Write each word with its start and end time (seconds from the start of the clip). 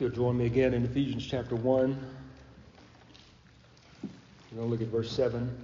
You'll 0.00 0.08
join 0.08 0.38
me 0.38 0.46
again 0.46 0.72
in 0.72 0.82
Ephesians 0.86 1.26
chapter 1.26 1.54
1, 1.54 1.90
we're 4.02 4.56
going 4.56 4.66
to 4.66 4.72
look 4.72 4.80
at 4.80 4.86
verse 4.88 5.12
7. 5.12 5.54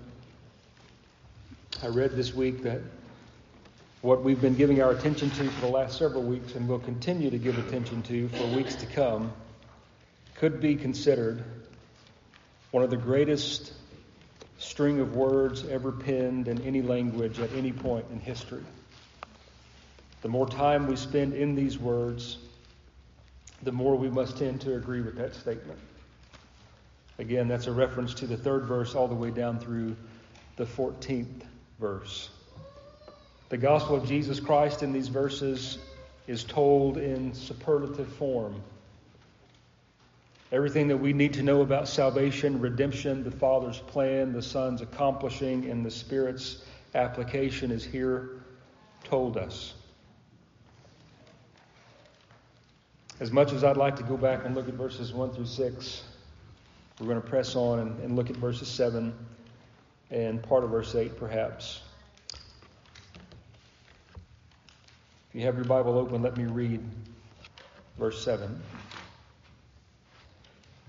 I 1.83 1.87
read 1.87 2.11
this 2.11 2.35
week 2.35 2.63
that 2.65 2.83
what 4.03 4.23
we've 4.23 4.39
been 4.39 4.55
giving 4.55 4.83
our 4.83 4.91
attention 4.91 5.31
to 5.31 5.49
for 5.49 5.61
the 5.63 5.73
last 5.73 5.97
several 5.97 6.23
weeks 6.23 6.55
and 6.55 6.69
will 6.69 6.81
continue 6.81 7.31
to 7.31 7.39
give 7.39 7.57
attention 7.67 8.03
to 8.03 8.29
for 8.29 8.47
weeks 8.49 8.75
to 8.75 8.85
come 8.85 9.33
could 10.35 10.61
be 10.61 10.77
considered 10.77 11.43
one 12.73 12.85
of 12.85 12.91
the 12.91 12.99
greatest 12.99 13.73
string 14.59 15.01
of 15.01 15.17
words 15.17 15.65
ever 15.67 15.91
penned 15.91 16.47
in 16.47 16.61
any 16.61 16.83
language 16.83 17.41
at 17.41 17.51
any 17.55 17.73
point 17.73 18.05
in 18.13 18.21
history. 18.21 18.65
The 20.21 20.29
more 20.29 20.47
time 20.47 20.89
we 20.89 20.97
spend 20.97 21.33
in 21.33 21.55
these 21.55 21.79
words, 21.79 22.37
the 23.63 23.73
more 23.73 23.97
we 23.97 24.09
must 24.09 24.37
tend 24.37 24.61
to 24.63 24.77
agree 24.77 25.01
with 25.01 25.17
that 25.17 25.35
statement. 25.35 25.79
Again, 27.19 27.49
that's 27.49 27.67
a 27.67 27.73
reference 27.73 28.13
to 28.15 28.27
the 28.27 28.37
third 28.37 28.65
verse 28.65 28.95
all 28.95 29.09
the 29.09 29.15
way 29.15 29.31
down 29.31 29.59
through 29.59 29.97
the 30.57 30.65
14th 30.65 31.43
verse. 31.81 32.31
The 33.49 33.57
gospel 33.57 33.97
of 33.97 34.07
Jesus 34.07 34.41
Christ 34.41 34.83
in 34.83 34.93
these 34.93 35.09
verses 35.09 35.79
is 36.27 36.45
told 36.45 36.99
in 36.99 37.33
superlative 37.33 38.13
form. 38.15 38.61
Everything 40.53 40.89
that 40.89 40.97
we 40.97 41.13
need 41.13 41.33
to 41.35 41.43
know 41.43 41.63
about 41.63 41.89
salvation, 41.89 42.61
redemption, 42.61 43.25
the 43.25 43.31
Father's 43.31 43.79
plan, 43.79 44.33
the 44.33 44.43
Son's 44.43 44.81
accomplishing, 44.81 45.71
and 45.71 45.85
the 45.85 45.91
Spirit's 45.91 46.63
application 46.95 47.71
is 47.71 47.85
here 47.85 48.31
told 49.05 49.37
us. 49.37 49.75
As 53.19 53.33
much 53.33 53.55
as 53.55 53.65
I'd 53.65 53.79
like 53.79 53.97
to 53.97 54.03
go 54.03 54.19
back 54.19 54.45
and 54.45 54.55
look 54.55 54.69
at 54.69 54.75
verses 54.75 55.15
1 55.15 55.33
through 55.33 55.47
6, 55.47 56.03
we're 57.01 57.07
going 57.07 57.21
to 57.21 57.27
press 57.27 57.57
on 57.57 57.79
and, 57.79 58.01
and 58.01 58.15
look 58.15 58.29
at 58.29 58.37
verses 58.37 58.69
7 58.69 59.15
and 60.11 60.43
part 60.43 60.65
of 60.65 60.71
verse 60.71 60.95
8, 60.95 61.17
perhaps. 61.17 61.81
If 65.31 65.35
you 65.35 65.41
have 65.47 65.57
your 65.57 65.65
Bible 65.65 65.97
open, 65.97 66.21
let 66.21 66.37
me 66.37 66.45
read 66.45 66.83
verse 67.99 68.23
7. 68.23 68.61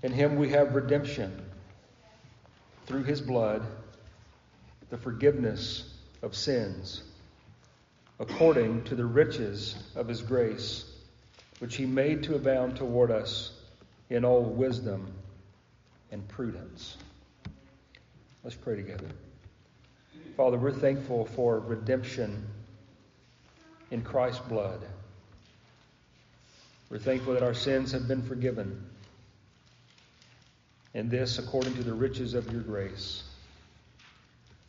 In 0.02 0.12
him 0.12 0.36
we 0.36 0.50
have 0.50 0.74
redemption 0.74 1.42
through 2.84 3.04
his 3.04 3.22
blood, 3.22 3.62
the 4.90 4.98
forgiveness 4.98 5.94
of 6.20 6.36
sins, 6.36 7.04
according 8.20 8.84
to 8.84 8.94
the 8.94 9.06
riches 9.06 9.82
of 9.96 10.06
his 10.06 10.20
grace 10.20 10.87
which 11.58 11.76
he 11.76 11.86
made 11.86 12.22
to 12.24 12.34
abound 12.34 12.76
toward 12.76 13.10
us 13.10 13.52
in 14.10 14.24
all 14.24 14.42
wisdom 14.42 15.12
and 16.12 16.26
prudence. 16.28 16.96
Let's 18.44 18.56
pray 18.56 18.76
together. 18.76 19.08
Father, 20.36 20.56
we're 20.56 20.72
thankful 20.72 21.26
for 21.26 21.58
redemption 21.58 22.46
in 23.90 24.02
Christ's 24.02 24.40
blood. 24.40 24.80
We're 26.90 26.98
thankful 26.98 27.34
that 27.34 27.42
our 27.42 27.54
sins 27.54 27.92
have 27.92 28.08
been 28.08 28.22
forgiven. 28.22 28.86
And 30.94 31.10
this 31.10 31.38
according 31.38 31.74
to 31.74 31.82
the 31.82 31.92
riches 31.92 32.34
of 32.34 32.50
your 32.50 32.62
grace, 32.62 33.24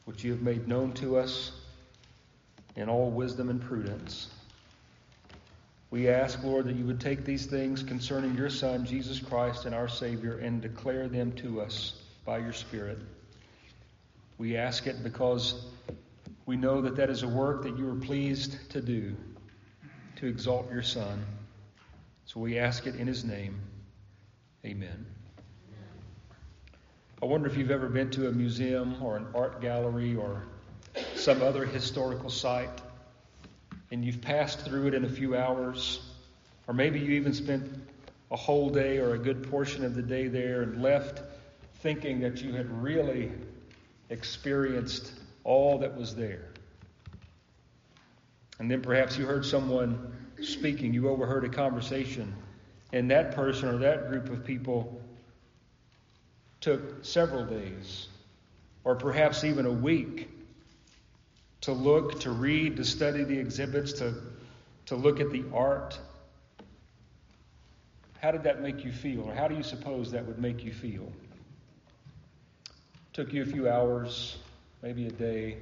which 0.05 0.23
you 0.23 0.31
have 0.31 0.41
made 0.41 0.67
known 0.67 0.91
to 0.93 1.17
us 1.17 1.51
in 2.75 2.89
all 2.89 3.09
wisdom 3.09 3.49
and 3.49 3.61
prudence. 3.61 4.27
We 5.91 6.07
ask, 6.07 6.43
Lord, 6.43 6.65
that 6.65 6.75
you 6.75 6.85
would 6.85 6.99
take 6.99 7.25
these 7.25 7.47
things 7.47 7.81
concerning 7.81 8.35
your 8.35 8.51
Son, 8.51 8.85
Jesus 8.85 9.19
Christ, 9.19 9.65
and 9.65 9.73
our 9.73 9.87
Savior, 9.87 10.37
and 10.37 10.61
declare 10.61 11.07
them 11.07 11.31
to 11.33 11.61
us 11.61 11.93
by 12.25 12.37
your 12.37 12.53
Spirit. 12.53 12.99
We 14.37 14.55
ask 14.55 14.85
it 14.85 15.03
because 15.03 15.65
we 16.45 16.57
know 16.57 16.81
that 16.81 16.95
that 16.97 17.09
is 17.09 17.23
a 17.23 17.27
work 17.27 17.63
that 17.63 17.75
you 17.75 17.89
are 17.89 17.95
pleased 17.95 18.69
to 18.69 18.81
do, 18.81 19.15
to 20.17 20.27
exalt 20.27 20.71
your 20.71 20.83
Son. 20.83 21.25
So 22.25 22.39
we 22.39 22.59
ask 22.59 22.85
it 22.85 22.95
in 22.95 23.07
his 23.07 23.25
name. 23.25 23.59
Amen. 24.63 25.07
I 27.21 27.25
wonder 27.25 27.49
if 27.49 27.57
you've 27.57 27.71
ever 27.71 27.89
been 27.89 28.11
to 28.11 28.27
a 28.27 28.31
museum 28.31 29.01
or 29.01 29.17
an 29.17 29.25
art 29.33 29.59
gallery 29.59 30.15
or 30.15 30.43
some 31.15 31.41
other 31.41 31.65
historical 31.65 32.29
site 32.29 32.69
and 33.91 34.05
you've 34.05 34.21
passed 34.21 34.61
through 34.61 34.87
it 34.87 34.93
in 34.93 35.05
a 35.05 35.09
few 35.09 35.35
hours, 35.35 35.99
or 36.67 36.73
maybe 36.73 36.99
you 36.99 37.11
even 37.13 37.33
spent 37.33 37.63
a 38.31 38.35
whole 38.35 38.69
day 38.69 38.99
or 38.99 39.15
a 39.15 39.17
good 39.17 39.49
portion 39.49 39.83
of 39.83 39.95
the 39.95 40.01
day 40.01 40.27
there 40.27 40.61
and 40.61 40.81
left 40.81 41.21
thinking 41.81 42.19
that 42.19 42.41
you 42.41 42.53
had 42.53 42.69
really 42.83 43.31
experienced 44.09 45.13
all 45.43 45.79
that 45.79 45.97
was 45.97 46.15
there. 46.15 46.45
And 48.59 48.69
then 48.69 48.81
perhaps 48.81 49.17
you 49.17 49.25
heard 49.25 49.45
someone 49.45 50.11
speaking, 50.41 50.93
you 50.93 51.09
overheard 51.09 51.45
a 51.45 51.49
conversation, 51.49 52.33
and 52.93 53.09
that 53.11 53.33
person 53.33 53.69
or 53.69 53.77
that 53.79 54.09
group 54.09 54.29
of 54.29 54.45
people 54.45 55.01
took 56.61 57.03
several 57.05 57.45
days, 57.45 58.07
or 58.83 58.95
perhaps 58.95 59.43
even 59.43 59.65
a 59.65 59.71
week 59.71 60.29
to 61.69 61.75
look, 61.75 62.19
to 62.19 62.31
read, 62.31 62.77
to 62.77 62.83
study 62.83 63.23
the 63.23 63.37
exhibits, 63.37 63.93
to, 63.93 64.15
to 64.87 64.95
look 64.95 65.19
at 65.19 65.29
the 65.29 65.43
art. 65.53 65.99
How 68.19 68.31
did 68.31 68.41
that 68.43 68.63
make 68.63 68.83
you 68.83 68.91
feel, 68.91 69.21
or 69.21 69.35
how 69.35 69.47
do 69.47 69.55
you 69.55 69.61
suppose 69.61 70.11
that 70.11 70.25
would 70.25 70.39
make 70.39 70.63
you 70.63 70.73
feel? 70.73 71.11
Took 73.13 73.31
you 73.33 73.43
a 73.43 73.45
few 73.45 73.69
hours, 73.69 74.39
maybe 74.81 75.05
a 75.05 75.11
day. 75.11 75.57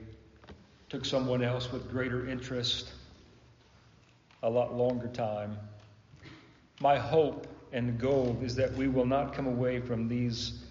Took 0.88 1.04
someone 1.04 1.44
else 1.44 1.74
with 1.74 1.92
greater 1.92 2.30
interest 2.30 2.94
a 4.44 4.50
lot 4.50 4.74
longer 4.74 5.10
time. 5.10 5.58
My 6.80 6.98
hope 6.98 7.48
and 7.74 8.00
goal 8.00 8.40
is 8.42 8.56
that 8.56 8.74
we 8.76 8.88
will 8.88 9.06
not 9.06 9.34
come 9.34 9.46
away 9.46 9.82
from 9.82 10.08
these 10.08 10.64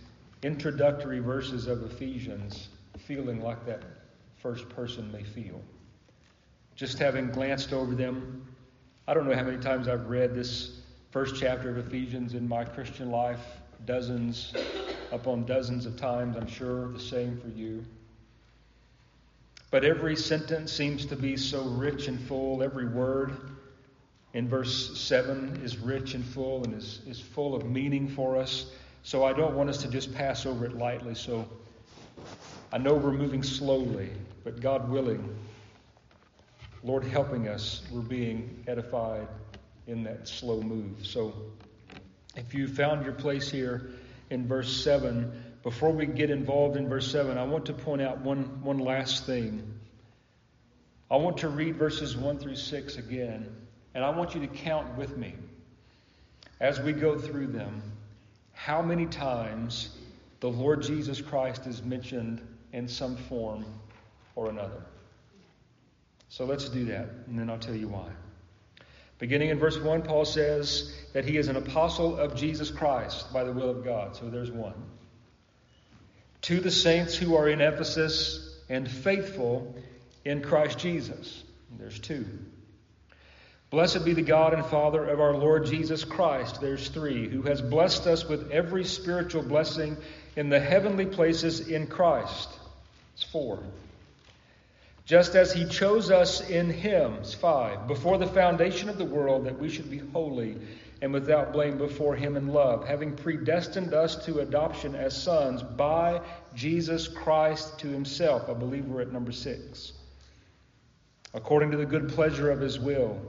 introductory 0.42 1.18
verses 1.18 1.66
of 1.66 1.82
Ephesians 1.82 2.70
feeling 3.06 3.42
like 3.42 3.66
that 3.66 3.82
first 4.42 4.68
person 4.68 5.10
may 5.12 5.22
feel. 5.22 5.60
Just 6.74 6.98
having 6.98 7.30
glanced 7.30 7.72
over 7.72 7.94
them, 7.94 8.46
I 9.08 9.14
don't 9.14 9.28
know 9.28 9.34
how 9.34 9.44
many 9.44 9.58
times 9.58 9.88
I've 9.88 10.08
read 10.08 10.34
this 10.34 10.80
first 11.10 11.36
chapter 11.36 11.70
of 11.70 11.78
Ephesians 11.78 12.34
in 12.34 12.46
my 12.48 12.64
Christian 12.64 13.10
life, 13.10 13.40
dozens 13.84 14.52
upon 15.12 15.44
dozens 15.44 15.86
of 15.86 15.96
times, 15.96 16.36
I'm 16.36 16.46
sure 16.46 16.88
the 16.92 17.00
same 17.00 17.40
for 17.40 17.48
you. 17.48 17.84
But 19.70 19.84
every 19.84 20.16
sentence 20.16 20.72
seems 20.72 21.06
to 21.06 21.16
be 21.16 21.36
so 21.36 21.62
rich 21.62 22.08
and 22.08 22.20
full. 22.20 22.62
Every 22.62 22.86
word 22.86 23.36
in 24.34 24.48
verse 24.48 24.98
7 24.98 25.60
is 25.64 25.78
rich 25.78 26.14
and 26.14 26.24
full 26.24 26.64
and 26.64 26.74
is, 26.74 27.00
is 27.06 27.20
full 27.20 27.54
of 27.54 27.64
meaning 27.64 28.08
for 28.08 28.36
us. 28.36 28.66
So 29.02 29.24
I 29.24 29.32
don't 29.32 29.54
want 29.54 29.70
us 29.70 29.78
to 29.82 29.88
just 29.88 30.14
pass 30.14 30.46
over 30.46 30.64
it 30.64 30.76
lightly. 30.76 31.14
So 31.14 31.48
I 32.72 32.78
know 32.78 32.94
we're 32.94 33.12
moving 33.12 33.42
slowly, 33.42 34.10
but 34.46 34.60
God 34.60 34.88
willing, 34.88 35.36
Lord 36.84 37.02
helping 37.02 37.48
us, 37.48 37.82
we're 37.90 38.00
being 38.00 38.62
edified 38.68 39.26
in 39.88 40.04
that 40.04 40.28
slow 40.28 40.62
move. 40.62 41.04
So 41.04 41.34
if 42.36 42.54
you 42.54 42.68
found 42.68 43.04
your 43.04 43.14
place 43.14 43.50
here 43.50 43.90
in 44.30 44.46
verse 44.46 44.84
7, 44.84 45.32
before 45.64 45.90
we 45.90 46.06
get 46.06 46.30
involved 46.30 46.76
in 46.76 46.88
verse 46.88 47.10
7, 47.10 47.36
I 47.36 47.42
want 47.42 47.66
to 47.66 47.72
point 47.72 48.02
out 48.02 48.20
one, 48.20 48.62
one 48.62 48.78
last 48.78 49.26
thing. 49.26 49.68
I 51.10 51.16
want 51.16 51.38
to 51.38 51.48
read 51.48 51.74
verses 51.74 52.16
1 52.16 52.38
through 52.38 52.54
6 52.54 52.98
again, 52.98 53.52
and 53.96 54.04
I 54.04 54.10
want 54.10 54.36
you 54.36 54.40
to 54.42 54.46
count 54.46 54.96
with 54.96 55.16
me 55.16 55.34
as 56.60 56.78
we 56.78 56.92
go 56.92 57.18
through 57.18 57.48
them 57.48 57.82
how 58.52 58.80
many 58.80 59.06
times 59.06 59.96
the 60.38 60.48
Lord 60.48 60.82
Jesus 60.82 61.20
Christ 61.20 61.66
is 61.66 61.82
mentioned 61.82 62.46
in 62.72 62.86
some 62.86 63.16
form 63.16 63.64
or 64.36 64.48
another. 64.48 64.84
So 66.28 66.44
let's 66.44 66.68
do 66.68 66.84
that, 66.86 67.08
and 67.26 67.38
then 67.38 67.50
I'll 67.50 67.58
tell 67.58 67.74
you 67.74 67.88
why. 67.88 68.08
Beginning 69.18 69.48
in 69.48 69.58
verse 69.58 69.78
1, 69.78 70.02
Paul 70.02 70.24
says 70.24 70.94
that 71.14 71.24
he 71.24 71.38
is 71.38 71.48
an 71.48 71.56
apostle 71.56 72.16
of 72.18 72.36
Jesus 72.36 72.70
Christ 72.70 73.32
by 73.32 73.44
the 73.44 73.52
will 73.52 73.70
of 73.70 73.82
God. 73.82 74.14
So 74.14 74.28
there's 74.28 74.50
one. 74.50 74.74
To 76.42 76.60
the 76.60 76.70
saints 76.70 77.16
who 77.16 77.34
are 77.36 77.48
in 77.48 77.60
Ephesus 77.60 78.60
and 78.68 78.88
faithful 78.88 79.74
in 80.24 80.42
Christ 80.42 80.78
Jesus. 80.78 81.42
There's 81.78 81.98
two. 81.98 82.26
Blessed 83.70 84.04
be 84.04 84.12
the 84.12 84.22
God 84.22 84.52
and 84.52 84.64
Father 84.66 85.04
of 85.06 85.20
our 85.20 85.34
Lord 85.34 85.66
Jesus 85.66 86.04
Christ. 86.04 86.60
There's 86.60 86.88
three. 86.88 87.28
Who 87.28 87.42
has 87.42 87.60
blessed 87.60 88.06
us 88.06 88.28
with 88.28 88.50
every 88.50 88.84
spiritual 88.84 89.42
blessing 89.42 89.96
in 90.36 90.50
the 90.50 90.60
heavenly 90.60 91.06
places 91.06 91.68
in 91.68 91.86
Christ. 91.86 92.50
It's 93.14 93.24
four. 93.24 93.62
Just 95.06 95.36
as 95.36 95.52
he 95.52 95.64
chose 95.64 96.10
us 96.10 96.50
in 96.50 96.68
him, 96.68 97.22
five, 97.22 97.86
before 97.86 98.18
the 98.18 98.26
foundation 98.26 98.88
of 98.88 98.98
the 98.98 99.04
world, 99.04 99.46
that 99.46 99.56
we 99.56 99.68
should 99.68 99.88
be 99.88 99.98
holy 99.98 100.58
and 101.00 101.12
without 101.12 101.52
blame 101.52 101.78
before 101.78 102.16
him 102.16 102.36
in 102.36 102.48
love, 102.48 102.84
having 102.88 103.14
predestined 103.14 103.94
us 103.94 104.24
to 104.26 104.40
adoption 104.40 104.96
as 104.96 105.16
sons 105.16 105.62
by 105.62 106.20
Jesus 106.56 107.06
Christ 107.06 107.78
to 107.78 107.86
himself. 107.86 108.50
I 108.50 108.54
believe 108.54 108.86
we're 108.86 109.02
at 109.02 109.12
number 109.12 109.30
six. 109.30 109.92
According 111.34 111.70
to 111.70 111.76
the 111.76 111.86
good 111.86 112.08
pleasure 112.08 112.50
of 112.50 112.60
his 112.60 112.80
will, 112.80 113.20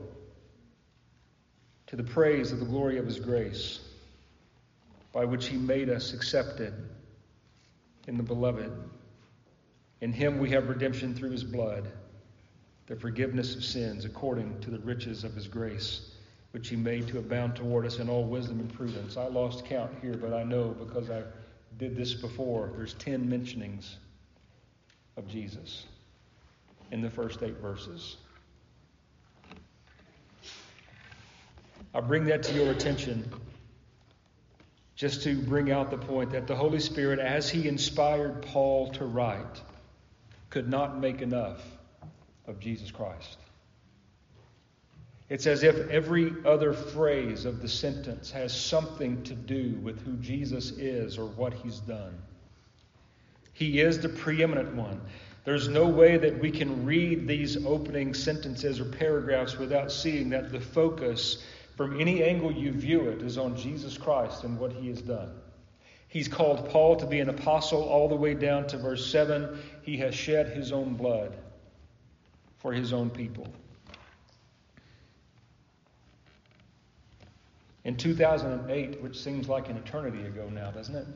to 1.86 1.94
the 1.94 2.02
praise 2.02 2.50
of 2.50 2.58
the 2.58 2.66
glory 2.66 2.98
of 2.98 3.06
his 3.06 3.20
grace, 3.20 3.78
by 5.12 5.24
which 5.24 5.46
he 5.46 5.56
made 5.56 5.90
us 5.90 6.12
accepted 6.12 6.74
in 8.08 8.16
the 8.16 8.22
beloved. 8.24 8.72
In 10.00 10.12
him 10.12 10.38
we 10.38 10.50
have 10.50 10.68
redemption 10.68 11.14
through 11.14 11.30
his 11.30 11.44
blood, 11.44 11.90
the 12.86 12.96
forgiveness 12.96 13.54
of 13.54 13.64
sins 13.64 14.04
according 14.04 14.60
to 14.60 14.70
the 14.70 14.78
riches 14.78 15.24
of 15.24 15.34
his 15.34 15.48
grace 15.48 16.12
which 16.52 16.68
he 16.68 16.76
made 16.76 17.06
to 17.08 17.18
abound 17.18 17.54
toward 17.54 17.84
us 17.84 17.98
in 17.98 18.08
all 18.08 18.24
wisdom 18.24 18.60
and 18.60 18.72
prudence. 18.72 19.16
I 19.16 19.26
lost 19.26 19.66
count 19.66 19.90
here, 20.00 20.14
but 20.14 20.32
I 20.32 20.44
know 20.44 20.68
because 20.68 21.10
I 21.10 21.22
did 21.76 21.96
this 21.96 22.14
before. 22.14 22.72
There's 22.74 22.94
10 22.94 23.28
mentionings 23.28 23.96
of 25.16 25.28
Jesus 25.28 25.84
in 26.90 27.02
the 27.02 27.10
first 27.10 27.42
eight 27.42 27.58
verses. 27.58 28.16
I 31.94 32.00
bring 32.00 32.24
that 32.26 32.42
to 32.44 32.54
your 32.54 32.70
attention 32.70 33.30
just 34.96 35.22
to 35.22 35.36
bring 35.36 35.70
out 35.70 35.90
the 35.90 35.98
point 35.98 36.30
that 36.30 36.46
the 36.46 36.56
Holy 36.56 36.80
Spirit, 36.80 37.18
as 37.18 37.48
He 37.48 37.68
inspired 37.68 38.42
Paul 38.42 38.90
to 38.92 39.04
write, 39.04 39.60
could 40.50 40.68
not 40.68 41.00
make 41.00 41.20
enough 41.20 41.62
of 42.46 42.58
Jesus 42.58 42.90
Christ. 42.90 43.38
It's 45.28 45.46
as 45.46 45.62
if 45.62 45.76
every 45.90 46.32
other 46.46 46.72
phrase 46.72 47.44
of 47.44 47.60
the 47.60 47.68
sentence 47.68 48.30
has 48.30 48.58
something 48.58 49.22
to 49.24 49.34
do 49.34 49.78
with 49.82 50.00
who 50.00 50.12
Jesus 50.16 50.70
is 50.72 51.18
or 51.18 51.26
what 51.26 51.52
he's 51.52 51.80
done. 51.80 52.16
He 53.52 53.80
is 53.80 54.00
the 54.00 54.08
preeminent 54.08 54.74
one. 54.74 55.00
There's 55.44 55.68
no 55.68 55.86
way 55.86 56.16
that 56.16 56.38
we 56.38 56.50
can 56.50 56.84
read 56.86 57.26
these 57.26 57.64
opening 57.66 58.14
sentences 58.14 58.80
or 58.80 58.86
paragraphs 58.86 59.58
without 59.58 59.92
seeing 59.92 60.30
that 60.30 60.50
the 60.50 60.60
focus, 60.60 61.42
from 61.76 62.00
any 62.00 62.22
angle 62.22 62.52
you 62.52 62.72
view 62.72 63.08
it, 63.08 63.20
is 63.20 63.36
on 63.36 63.56
Jesus 63.56 63.98
Christ 63.98 64.44
and 64.44 64.58
what 64.58 64.72
he 64.72 64.88
has 64.88 65.02
done. 65.02 65.30
He's 66.08 66.26
called 66.26 66.70
Paul 66.70 66.96
to 66.96 67.06
be 67.06 67.20
an 67.20 67.28
apostle 67.28 67.82
all 67.82 68.08
the 68.08 68.16
way 68.16 68.34
down 68.34 68.66
to 68.68 68.78
verse 68.78 69.10
7. 69.10 69.58
He 69.82 69.98
has 69.98 70.14
shed 70.14 70.48
his 70.48 70.72
own 70.72 70.94
blood 70.94 71.36
for 72.56 72.72
his 72.72 72.92
own 72.92 73.10
people. 73.10 73.46
In 77.84 77.96
2008, 77.96 79.02
which 79.02 79.18
seems 79.18 79.48
like 79.48 79.68
an 79.68 79.76
eternity 79.76 80.26
ago 80.26 80.48
now, 80.50 80.70
doesn't 80.70 80.94
it? 80.94 81.06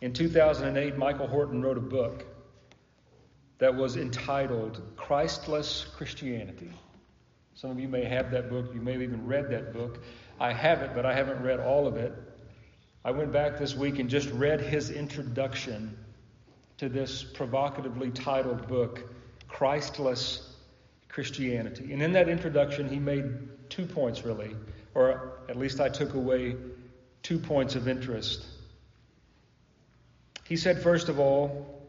In 0.00 0.12
2008, 0.12 0.96
Michael 0.96 1.26
Horton 1.26 1.62
wrote 1.62 1.78
a 1.78 1.82
book 1.82 2.26
that 3.58 3.74
was 3.74 3.96
entitled 3.96 4.82
Christless 4.96 5.86
Christianity. 5.96 6.70
Some 7.54 7.70
of 7.70 7.80
you 7.80 7.88
may 7.88 8.04
have 8.04 8.30
that 8.32 8.50
book. 8.50 8.74
You 8.74 8.80
may 8.80 8.92
have 8.92 9.02
even 9.02 9.26
read 9.26 9.50
that 9.50 9.72
book. 9.72 10.02
I 10.40 10.52
have 10.52 10.82
it, 10.82 10.90
but 10.94 11.06
I 11.06 11.14
haven't 11.14 11.42
read 11.42 11.60
all 11.60 11.86
of 11.86 11.96
it. 11.96 12.12
I 13.04 13.10
went 13.10 13.32
back 13.32 13.58
this 13.58 13.74
week 13.74 13.98
and 13.98 14.08
just 14.08 14.30
read 14.30 14.60
his 14.60 14.90
introduction 14.90 15.96
to 16.78 16.88
this 16.88 17.22
provocatively 17.22 18.10
titled 18.10 18.66
book, 18.66 19.02
Christless 19.46 20.54
Christianity. 21.08 21.92
And 21.92 22.02
in 22.02 22.12
that 22.12 22.28
introduction, 22.28 22.88
he 22.88 22.98
made 22.98 23.24
two 23.68 23.86
points 23.86 24.24
really 24.24 24.54
or 24.94 25.38
at 25.48 25.56
least 25.56 25.80
I 25.80 25.88
took 25.88 26.14
away 26.14 26.56
two 27.22 27.38
points 27.38 27.74
of 27.74 27.88
interest. 27.88 28.46
He 30.44 30.56
said, 30.56 30.82
first 30.82 31.08
of 31.08 31.18
all, 31.18 31.82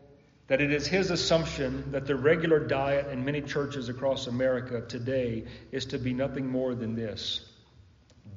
that 0.48 0.62
it 0.62 0.72
is 0.72 0.88
his 0.88 1.12
assumption 1.12 1.92
that 1.92 2.06
the 2.06 2.16
regular 2.16 2.60
diet 2.60 3.08
in 3.08 3.26
many 3.26 3.42
churches 3.42 3.90
across 3.90 4.28
America 4.28 4.82
today 4.88 5.44
is 5.72 5.86
to 5.86 5.98
be 5.98 6.14
nothing 6.14 6.48
more 6.48 6.76
than 6.76 6.96
this 6.96 7.42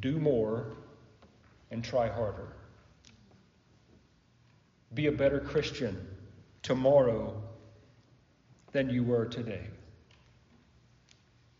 do 0.00 0.18
more 0.18 0.76
and 1.70 1.82
try 1.82 2.08
harder. 2.08 2.46
Be 4.94 5.06
a 5.06 5.12
better 5.12 5.40
Christian 5.40 6.06
tomorrow 6.62 7.42
than 8.72 8.90
you 8.90 9.02
were 9.02 9.26
today. 9.26 9.66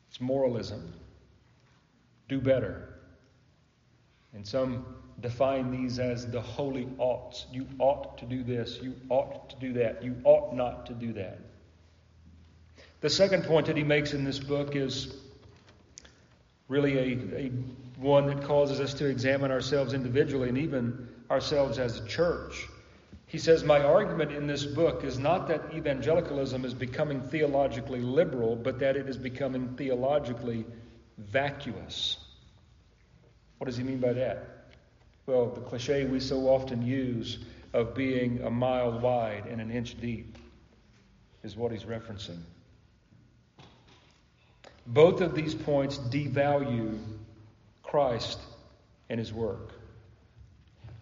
It's 0.08 0.20
moralism. 0.20 0.92
Do 2.28 2.40
better. 2.40 3.00
And 4.34 4.46
some 4.46 4.84
define 5.20 5.70
these 5.70 5.98
as 5.98 6.26
the 6.26 6.40
holy 6.40 6.88
oughts. 6.98 7.46
You 7.52 7.66
ought 7.78 8.18
to 8.18 8.24
do 8.24 8.42
this, 8.42 8.78
you 8.82 8.94
ought 9.08 9.50
to 9.50 9.56
do 9.56 9.72
that, 9.74 10.02
you 10.02 10.16
ought 10.24 10.54
not 10.54 10.86
to 10.86 10.94
do 10.94 11.12
that. 11.14 11.38
The 13.00 13.10
second 13.10 13.44
point 13.44 13.66
that 13.66 13.76
he 13.76 13.84
makes 13.84 14.12
in 14.12 14.24
this 14.24 14.38
book 14.38 14.76
is 14.76 15.14
really 16.68 16.98
a, 16.98 17.36
a 17.36 17.50
one 17.96 18.26
that 18.26 18.42
causes 18.42 18.80
us 18.80 18.94
to 18.94 19.06
examine 19.06 19.50
ourselves 19.50 19.94
individually 19.94 20.48
and 20.48 20.58
even 20.58 21.08
ourselves 21.30 21.78
as 21.78 21.98
a 21.98 22.06
church. 22.06 22.68
He 23.28 23.36
says, 23.36 23.62
My 23.62 23.84
argument 23.84 24.32
in 24.32 24.46
this 24.46 24.64
book 24.64 25.04
is 25.04 25.18
not 25.18 25.48
that 25.48 25.74
evangelicalism 25.74 26.64
is 26.64 26.72
becoming 26.72 27.20
theologically 27.20 28.00
liberal, 28.00 28.56
but 28.56 28.78
that 28.78 28.96
it 28.96 29.06
is 29.06 29.18
becoming 29.18 29.74
theologically 29.76 30.64
vacuous. 31.18 32.16
What 33.58 33.66
does 33.66 33.76
he 33.76 33.84
mean 33.84 33.98
by 33.98 34.14
that? 34.14 34.70
Well, 35.26 35.50
the 35.50 35.60
cliche 35.60 36.06
we 36.06 36.20
so 36.20 36.48
often 36.48 36.80
use 36.80 37.38
of 37.74 37.94
being 37.94 38.40
a 38.44 38.50
mile 38.50 38.98
wide 38.98 39.44
and 39.46 39.60
an 39.60 39.70
inch 39.70 40.00
deep 40.00 40.38
is 41.42 41.54
what 41.54 41.70
he's 41.70 41.84
referencing. 41.84 42.38
Both 44.86 45.20
of 45.20 45.34
these 45.34 45.54
points 45.54 45.98
devalue 45.98 46.98
Christ 47.82 48.38
and 49.10 49.18
his 49.20 49.34
work. 49.34 49.72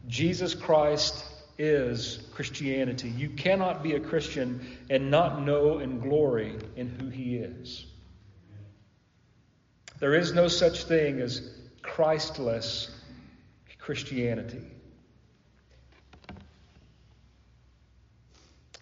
Jesus 0.08 0.56
Christ 0.56 1.24
is 1.58 2.18
Christianity. 2.34 3.08
You 3.08 3.30
cannot 3.30 3.82
be 3.82 3.94
a 3.94 4.00
Christian 4.00 4.66
and 4.90 5.10
not 5.10 5.42
know 5.42 5.78
and 5.78 6.00
glory 6.02 6.56
in 6.76 6.88
who 6.88 7.08
he 7.08 7.36
is. 7.36 7.86
There 9.98 10.14
is 10.14 10.32
no 10.32 10.48
such 10.48 10.84
thing 10.84 11.20
as 11.20 11.50
Christless 11.82 12.90
Christianity. 13.78 14.62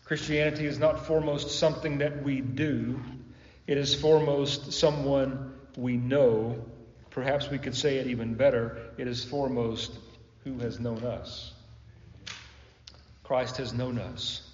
Christianity 0.04 0.66
is 0.66 0.78
not 0.78 1.07
foremost 1.07 1.59
something 1.59 1.99
that 1.99 2.23
we 2.23 2.40
do, 2.40 3.00
it 3.66 3.78
is 3.78 3.95
foremost 3.95 4.73
someone 4.73 5.54
we 5.76 5.97
know. 5.97 6.62
Perhaps 7.11 7.49
we 7.49 7.59
could 7.59 7.75
say 7.75 7.99
it 7.99 8.09
even 8.09 8.35
better 8.35 8.90
it 8.99 9.07
is 9.07 9.25
foremost 9.25 9.93
who 10.43 10.59
has 10.59 10.78
known 10.78 11.04
us. 11.04 11.53
Christ 13.25 13.57
has 13.57 13.73
known 13.73 13.99
us. 13.99 14.49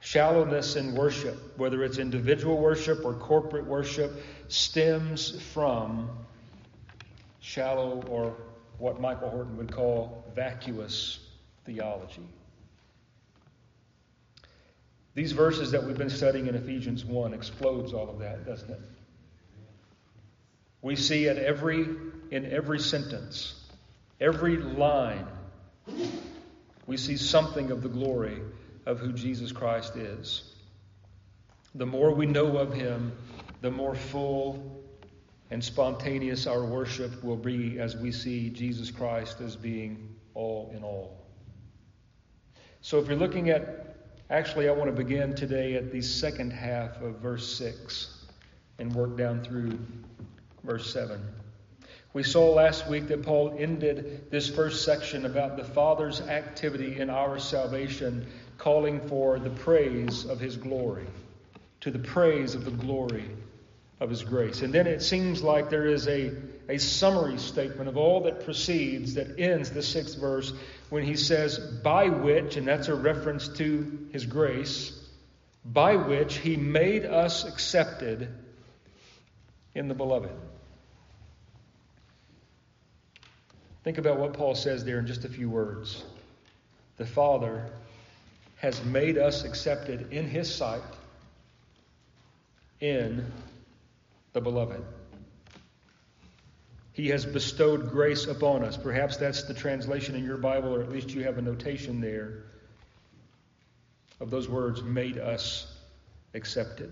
Shallowness 0.00 0.76
in 0.76 0.94
worship, 0.94 1.56
whether 1.56 1.82
it's 1.82 1.96
individual 1.96 2.58
worship 2.58 3.04
or 3.04 3.14
corporate 3.14 3.66
worship, 3.66 4.12
stems 4.48 5.40
from 5.52 6.10
shallow 7.40 8.02
or 8.08 8.36
what 8.78 9.00
Michael 9.00 9.30
Horton 9.30 9.56
would 9.56 9.72
call 9.72 10.24
vacuous 10.34 11.20
theology. 11.64 12.28
These 15.14 15.32
verses 15.32 15.70
that 15.70 15.84
we've 15.84 15.96
been 15.96 16.10
studying 16.10 16.48
in 16.48 16.56
Ephesians 16.56 17.04
1 17.04 17.32
explodes 17.32 17.92
all 17.92 18.10
of 18.10 18.18
that, 18.18 18.44
doesn't 18.44 18.70
it? 18.70 18.80
We 20.82 20.96
see 20.96 21.28
at 21.28 21.38
every 21.38 21.86
in 22.30 22.50
every 22.50 22.80
sentence, 22.80 23.54
every 24.20 24.56
line, 24.56 25.26
we 26.86 26.96
see 26.96 27.16
something 27.16 27.70
of 27.70 27.82
the 27.82 27.88
glory 27.88 28.40
of 28.86 28.98
who 28.98 29.12
Jesus 29.12 29.52
Christ 29.52 29.96
is. 29.96 30.54
The 31.74 31.86
more 31.86 32.12
we 32.12 32.26
know 32.26 32.56
of 32.56 32.72
him, 32.72 33.12
the 33.60 33.70
more 33.70 33.94
full 33.94 34.82
and 35.50 35.62
spontaneous 35.62 36.46
our 36.46 36.64
worship 36.64 37.22
will 37.22 37.36
be 37.36 37.78
as 37.78 37.96
we 37.96 38.12
see 38.12 38.50
Jesus 38.50 38.90
Christ 38.90 39.40
as 39.40 39.56
being 39.56 40.14
all 40.34 40.72
in 40.74 40.82
all. 40.82 41.24
So 42.80 42.98
if 42.98 43.08
you're 43.08 43.16
looking 43.16 43.50
at, 43.50 43.96
actually, 44.30 44.68
I 44.68 44.72
want 44.72 44.94
to 44.94 45.04
begin 45.04 45.34
today 45.34 45.74
at 45.74 45.90
the 45.90 46.02
second 46.02 46.52
half 46.52 47.00
of 47.00 47.16
verse 47.16 47.56
6 47.56 48.26
and 48.78 48.94
work 48.94 49.16
down 49.16 49.42
through 49.42 49.78
verse 50.64 50.92
7. 50.92 51.20
We 52.14 52.22
saw 52.22 52.54
last 52.54 52.88
week 52.88 53.08
that 53.08 53.24
Paul 53.24 53.56
ended 53.58 54.30
this 54.30 54.48
first 54.48 54.84
section 54.84 55.26
about 55.26 55.56
the 55.56 55.64
Father's 55.64 56.20
activity 56.22 56.98
in 56.98 57.10
our 57.10 57.38
salvation, 57.38 58.26
calling 58.56 59.06
for 59.08 59.38
the 59.38 59.50
praise 59.50 60.24
of 60.24 60.40
his 60.40 60.56
glory, 60.56 61.06
to 61.80 61.90
the 61.90 61.98
praise 61.98 62.54
of 62.54 62.64
the 62.64 62.70
glory 62.70 63.28
of 64.00 64.10
His 64.10 64.22
grace. 64.22 64.62
And 64.62 64.72
then 64.72 64.86
it 64.86 65.02
seems 65.02 65.42
like 65.42 65.70
there 65.70 65.86
is 65.86 66.06
a, 66.06 66.32
a 66.68 66.78
summary 66.78 67.38
statement 67.38 67.88
of 67.88 67.96
all 67.96 68.22
that 68.22 68.44
precedes, 68.44 69.14
that 69.14 69.38
ends 69.38 69.70
the 69.70 69.82
sixth 69.82 70.18
verse, 70.18 70.52
when 70.90 71.04
he 71.04 71.16
says, 71.16 71.58
By 71.58 72.08
which, 72.08 72.56
and 72.56 72.66
that's 72.66 72.88
a 72.88 72.94
reference 72.94 73.48
to 73.48 74.08
his 74.12 74.26
grace, 74.26 74.92
by 75.64 75.96
which 75.96 76.36
he 76.36 76.56
made 76.56 77.04
us 77.04 77.44
accepted 77.44 78.28
in 79.74 79.88
the 79.88 79.94
beloved. 79.94 80.30
Think 83.84 83.98
about 83.98 84.18
what 84.18 84.32
Paul 84.32 84.54
says 84.54 84.84
there 84.84 84.98
in 84.98 85.06
just 85.06 85.26
a 85.26 85.28
few 85.28 85.50
words. 85.50 86.02
The 86.96 87.04
Father 87.04 87.66
has 88.56 88.82
made 88.82 89.18
us 89.18 89.44
accepted 89.44 90.10
in 90.10 90.26
his 90.26 90.52
sight 90.52 90.80
in 92.80 93.30
the 94.32 94.40
beloved. 94.40 94.82
He 96.94 97.08
has 97.08 97.26
bestowed 97.26 97.90
grace 97.90 98.26
upon 98.26 98.64
us. 98.64 98.76
Perhaps 98.76 99.18
that's 99.18 99.42
the 99.42 99.52
translation 99.52 100.14
in 100.14 100.24
your 100.24 100.38
Bible, 100.38 100.74
or 100.74 100.80
at 100.80 100.90
least 100.90 101.10
you 101.10 101.24
have 101.24 101.36
a 101.36 101.42
notation 101.42 102.00
there 102.00 102.44
of 104.20 104.30
those 104.30 104.48
words, 104.48 104.82
made 104.82 105.18
us 105.18 105.66
accepted. 106.32 106.90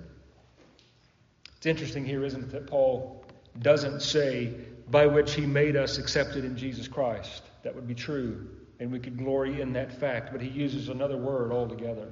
It's 1.57 1.67
interesting 1.67 2.05
here, 2.05 2.25
isn't 2.25 2.43
it, 2.43 2.51
that 2.51 2.67
Paul 2.67 3.25
doesn't 3.61 4.03
say, 4.03 4.53
by 4.91 5.07
which 5.07 5.35
he 5.35 5.47
made 5.47 5.77
us 5.77 5.99
accepted 5.99 6.45
in 6.45 6.57
Jesus 6.57 6.89
Christ. 6.89 7.43
That 7.63 7.75
would 7.75 7.87
be 7.87 7.95
true, 7.95 8.49
and 8.81 8.91
we 8.91 8.99
could 8.99 9.17
glory 9.17 9.61
in 9.61 9.73
that 9.75 9.93
fact, 10.01 10.33
but 10.33 10.41
he 10.41 10.49
uses 10.49 10.89
another 10.89 11.17
word 11.17 11.53
altogether. 11.53 12.09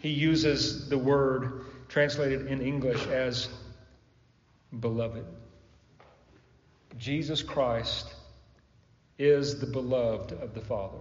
He 0.00 0.10
uses 0.10 0.88
the 0.88 0.98
word 0.98 1.64
translated 1.88 2.46
in 2.46 2.60
English 2.60 3.06
as 3.06 3.48
beloved. 4.78 5.24
Jesus 6.98 7.42
Christ 7.42 8.14
is 9.18 9.60
the 9.60 9.66
beloved 9.66 10.32
of 10.32 10.54
the 10.54 10.60
Father. 10.60 10.98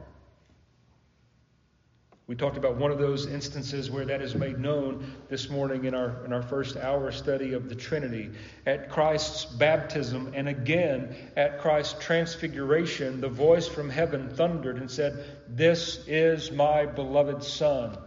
We 2.27 2.35
talked 2.35 2.57
about 2.57 2.75
one 2.75 2.91
of 2.91 2.97
those 2.97 3.25
instances 3.25 3.89
where 3.89 4.03
that 4.03 4.21
is 4.21 4.35
made 4.35 4.59
known 4.59 5.13
this 5.29 5.49
morning 5.49 5.85
in 5.85 5.95
our, 5.95 6.25
in 6.25 6.33
our 6.33 6.41
first 6.41 6.75
hour 6.75 7.09
study 7.13 7.53
of 7.53 7.69
the 7.69 7.75
Trinity. 7.75 8.31
At 8.65 8.89
Christ's 8.89 9.45
baptism 9.45 10.33
and 10.35 10.49
again 10.49 11.15
at 11.37 11.61
Christ's 11.61 12.03
transfiguration, 12.03 13.21
the 13.21 13.29
voice 13.29 13.65
from 13.69 13.89
heaven 13.89 14.29
thundered 14.29 14.75
and 14.75 14.91
said, 14.91 15.23
This 15.47 16.03
is 16.05 16.51
my 16.51 16.85
beloved 16.85 17.43
Son. 17.43 17.97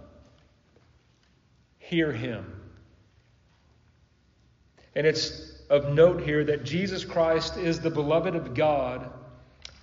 Hear 1.79 2.13
him. 2.13 2.61
And 4.95 5.07
it's 5.07 5.63
of 5.71 5.95
note 5.95 6.21
here 6.21 6.45
that 6.45 6.65
Jesus 6.65 7.07
Christ 7.07 7.57
is 7.57 7.81
the 7.81 7.91
beloved 7.91 8.35
of 8.35 8.53
God 8.53 9.11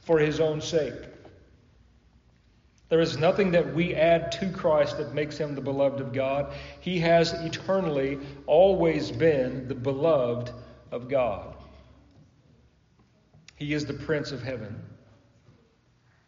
for 0.04 0.20
his 0.20 0.40
own 0.40 0.62
sake. 0.62 0.94
There 2.90 3.02
is 3.02 3.18
nothing 3.18 3.52
that 3.52 3.74
we 3.74 3.94
add 3.94 4.32
to 4.34 4.50
Christ 4.50 4.98
that 4.98 5.14
makes 5.14 5.38
him 5.38 5.56
the 5.56 5.62
beloved 5.62 6.00
of 6.00 6.14
God. 6.14 6.54
He 6.80 7.00
has 7.00 7.34
eternally 7.34 8.20
always 8.46 9.12
been 9.12 9.68
the 9.68 9.76
beloved 9.76 10.52
of 10.92 11.10
God. 11.10 11.56
He 13.56 13.74
is 13.74 13.86
the 13.86 13.94
Prince 13.94 14.32
of 14.32 14.42
Heaven. 14.42 14.80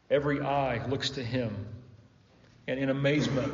Every 0.10 0.42
eye 0.42 0.86
looks 0.88 1.12
to 1.12 1.24
him. 1.24 1.68
And 2.68 2.80
in 2.80 2.90
amazement, 2.90 3.54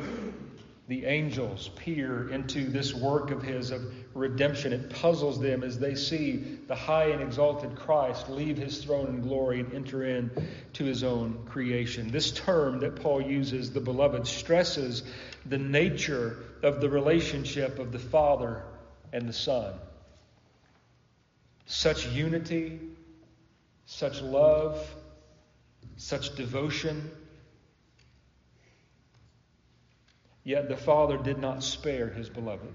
the 0.88 1.04
angels 1.04 1.70
peer 1.76 2.28
into 2.30 2.68
this 2.68 2.94
work 2.94 3.30
of 3.30 3.42
his 3.42 3.70
of 3.70 3.82
redemption. 4.16 4.72
It 4.72 4.90
puzzles 4.90 5.40
them 5.40 5.62
as 5.62 5.78
they 5.78 5.94
see 5.94 6.58
the 6.66 6.74
high 6.74 7.06
and 7.06 7.22
exalted 7.22 7.76
Christ 7.76 8.28
leave 8.28 8.56
his 8.56 8.82
throne 8.82 9.06
in 9.08 9.20
glory 9.20 9.60
and 9.60 9.72
enter 9.72 10.04
in 10.04 10.30
to 10.74 10.84
his 10.84 11.04
own 11.04 11.44
creation. 11.46 12.10
This 12.10 12.32
term 12.32 12.80
that 12.80 12.96
Paul 12.96 13.22
uses, 13.22 13.72
the 13.72 13.80
beloved, 13.80 14.26
stresses 14.26 15.02
the 15.44 15.58
nature 15.58 16.38
of 16.62 16.80
the 16.80 16.88
relationship 16.88 17.78
of 17.78 17.92
the 17.92 17.98
Father 17.98 18.62
and 19.12 19.28
the 19.28 19.32
Son. 19.32 19.74
Such 21.66 22.08
unity, 22.08 22.80
such 23.86 24.22
love, 24.22 24.78
such 25.96 26.34
devotion 26.36 27.10
Yet 30.46 30.68
the 30.68 30.76
Father 30.76 31.18
did 31.18 31.38
not 31.38 31.64
spare 31.64 32.08
his 32.08 32.30
beloved. 32.30 32.72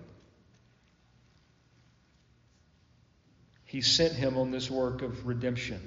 He 3.71 3.79
sent 3.79 4.11
him 4.11 4.37
on 4.37 4.51
this 4.51 4.69
work 4.69 5.01
of 5.01 5.25
redemption. 5.25 5.79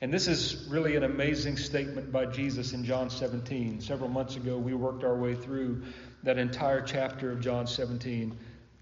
And 0.00 0.12
this 0.12 0.26
is 0.26 0.66
really 0.68 0.96
an 0.96 1.04
amazing 1.04 1.58
statement 1.58 2.10
by 2.10 2.26
Jesus 2.26 2.72
in 2.72 2.84
John 2.84 3.08
17. 3.08 3.80
Several 3.80 4.08
months 4.08 4.34
ago, 4.34 4.58
we 4.58 4.74
worked 4.74 5.04
our 5.04 5.14
way 5.14 5.36
through 5.36 5.84
that 6.24 6.38
entire 6.38 6.80
chapter 6.80 7.30
of 7.30 7.40
John 7.40 7.68
17. 7.68 8.36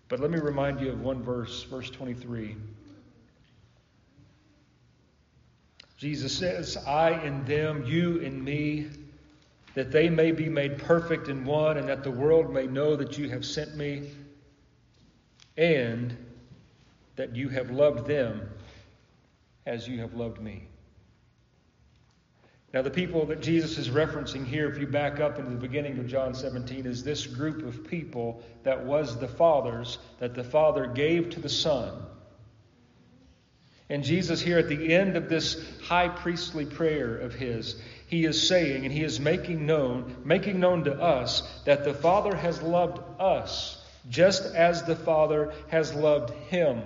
But 0.09 0.21
let 0.21 0.31
me 0.31 0.39
remind 0.39 0.81
you 0.81 0.89
of 0.93 1.03
one 1.03 1.23
verse, 1.23 1.63
verse 1.65 1.91
23. 1.91 2.57
Jesus 5.99 6.35
says, 6.35 6.79
I 6.79 7.23
in 7.23 7.45
them, 7.45 7.85
you 7.85 8.17
in 8.17 8.43
me 8.43 8.89
that 9.75 9.93
they 9.93 10.09
may 10.09 10.33
be 10.33 10.49
made 10.49 10.79
perfect 10.79 11.29
in 11.29 11.45
one, 11.45 11.77
and 11.77 11.91
that 11.91 12.03
the 12.03 12.11
world 12.11 12.51
may 12.51 12.67
know 12.67 12.97
that 12.97 13.19
you 13.19 13.29
have 13.29 13.45
sent 13.45 13.77
me, 13.77 14.09
and 15.59 16.17
that 17.17 17.37
you 17.37 17.49
have 17.49 17.71
loved 17.71 18.07
them 18.07 18.49
as 19.67 19.87
you 19.87 20.01
have 20.01 20.15
loved 20.15 20.41
me. 20.41 20.69
Now, 22.73 22.81
the 22.81 22.91
people 22.91 23.27
that 23.27 23.43
Jesus 23.43 23.77
is 23.77 23.91
referencing 23.91 24.47
here, 24.47 24.71
if 24.71 24.79
you 24.79 24.87
back 24.87 25.21
up 25.21 25.39
into 25.39 25.51
the 25.51 25.57
beginning 25.57 25.99
of 25.99 26.07
John 26.07 26.35
17, 26.35 26.87
is 26.87 27.05
this 27.05 27.27
group 27.27 27.67
of 27.67 27.87
people 27.87 28.43
that 28.63 28.87
was 28.87 29.19
the 29.19 29.29
Father's, 29.29 29.99
that 30.21 30.35
the 30.35 30.45
Father 30.45 30.87
gave 30.87 31.31
to 31.31 31.41
the 31.41 31.51
Son. 31.51 32.03
And 33.91 34.03
Jesus, 34.03 34.41
here 34.41 34.59
at 34.59 34.71
the 34.71 34.95
end 34.95 35.19
of 35.19 35.29
this 35.29 35.63
high 35.83 36.09
priestly 36.09 36.65
prayer 36.65 37.19
of 37.19 37.35
his, 37.35 37.79
he 38.07 38.25
is 38.25 38.49
saying 38.49 38.87
and 38.87 38.93
he 38.93 39.05
is 39.05 39.21
making 39.21 39.67
known, 39.67 40.17
making 40.25 40.59
known 40.59 40.85
to 40.85 40.95
us 40.95 41.43
that 41.67 41.85
the 41.85 41.93
Father 41.93 42.35
has 42.35 42.63
loved 42.63 43.03
us 43.21 43.85
just 44.09 44.55
as 44.55 44.83
the 44.85 44.97
Father 44.97 45.53
has 45.69 45.93
loved 45.93 46.31
him. 46.49 46.83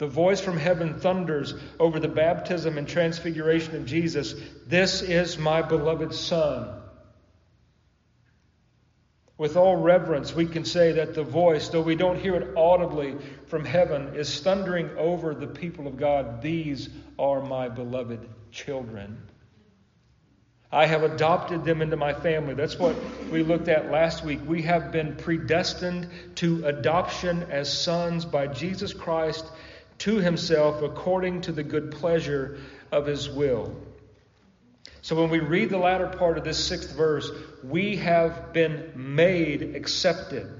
The 0.00 0.06
voice 0.06 0.40
from 0.40 0.56
heaven 0.56 0.98
thunders 0.98 1.52
over 1.78 2.00
the 2.00 2.08
baptism 2.08 2.78
and 2.78 2.88
transfiguration 2.88 3.76
of 3.76 3.84
Jesus 3.84 4.34
This 4.66 5.02
is 5.02 5.36
my 5.36 5.60
beloved 5.60 6.14
Son. 6.14 6.70
With 9.36 9.58
all 9.58 9.76
reverence, 9.76 10.34
we 10.34 10.46
can 10.46 10.64
say 10.64 10.92
that 10.92 11.12
the 11.12 11.22
voice, 11.22 11.68
though 11.68 11.82
we 11.82 11.96
don't 11.96 12.18
hear 12.18 12.34
it 12.36 12.56
audibly 12.56 13.14
from 13.48 13.66
heaven, 13.66 14.14
is 14.14 14.40
thundering 14.40 14.88
over 14.96 15.34
the 15.34 15.46
people 15.46 15.86
of 15.86 15.98
God 15.98 16.40
These 16.40 16.88
are 17.18 17.42
my 17.42 17.68
beloved 17.68 18.26
children. 18.50 19.20
I 20.72 20.86
have 20.86 21.02
adopted 21.02 21.66
them 21.66 21.82
into 21.82 21.98
my 21.98 22.14
family. 22.14 22.54
That's 22.54 22.78
what 22.78 22.96
we 23.30 23.42
looked 23.42 23.68
at 23.68 23.90
last 23.90 24.24
week. 24.24 24.40
We 24.46 24.62
have 24.62 24.92
been 24.92 25.16
predestined 25.16 26.08
to 26.36 26.64
adoption 26.64 27.42
as 27.50 27.70
sons 27.70 28.24
by 28.24 28.46
Jesus 28.46 28.94
Christ 28.94 29.44
to 30.00 30.16
himself 30.16 30.82
according 30.82 31.42
to 31.42 31.52
the 31.52 31.62
good 31.62 31.92
pleasure 31.92 32.58
of 32.92 33.06
his 33.06 33.28
will. 33.28 33.74
So 35.02 35.16
when 35.16 35.30
we 35.30 35.38
read 35.38 35.70
the 35.70 35.78
latter 35.78 36.08
part 36.08 36.36
of 36.36 36.44
this 36.44 36.62
sixth 36.62 36.94
verse, 36.94 37.30
we 37.64 37.96
have 37.96 38.52
been 38.52 38.92
made 38.94 39.74
accepted 39.74 40.52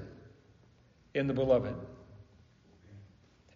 in 1.13 1.27
the 1.27 1.33
beloved 1.33 1.75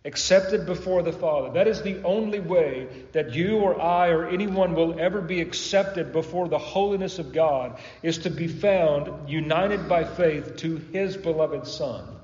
accepted 0.05 0.67
before 0.67 1.01
the 1.01 1.11
Father. 1.11 1.51
That 1.53 1.67
is 1.67 1.81
the 1.81 2.01
only 2.03 2.39
way 2.39 2.87
that 3.11 3.33
you 3.33 3.57
or 3.57 3.81
I 3.81 4.09
or 4.09 4.29
anyone 4.29 4.75
will 4.75 4.99
ever 4.99 5.19
be 5.19 5.41
accepted 5.41 6.13
before 6.13 6.47
the 6.47 6.59
holiness 6.59 7.17
of 7.17 7.33
God 7.33 7.79
is 8.03 8.19
to 8.19 8.29
be 8.29 8.47
found 8.47 9.27
united 9.27 9.89
by 9.89 10.03
faith 10.03 10.57
to 10.57 10.77
His 10.93 11.17
beloved 11.17 11.65
Son. 11.65 12.14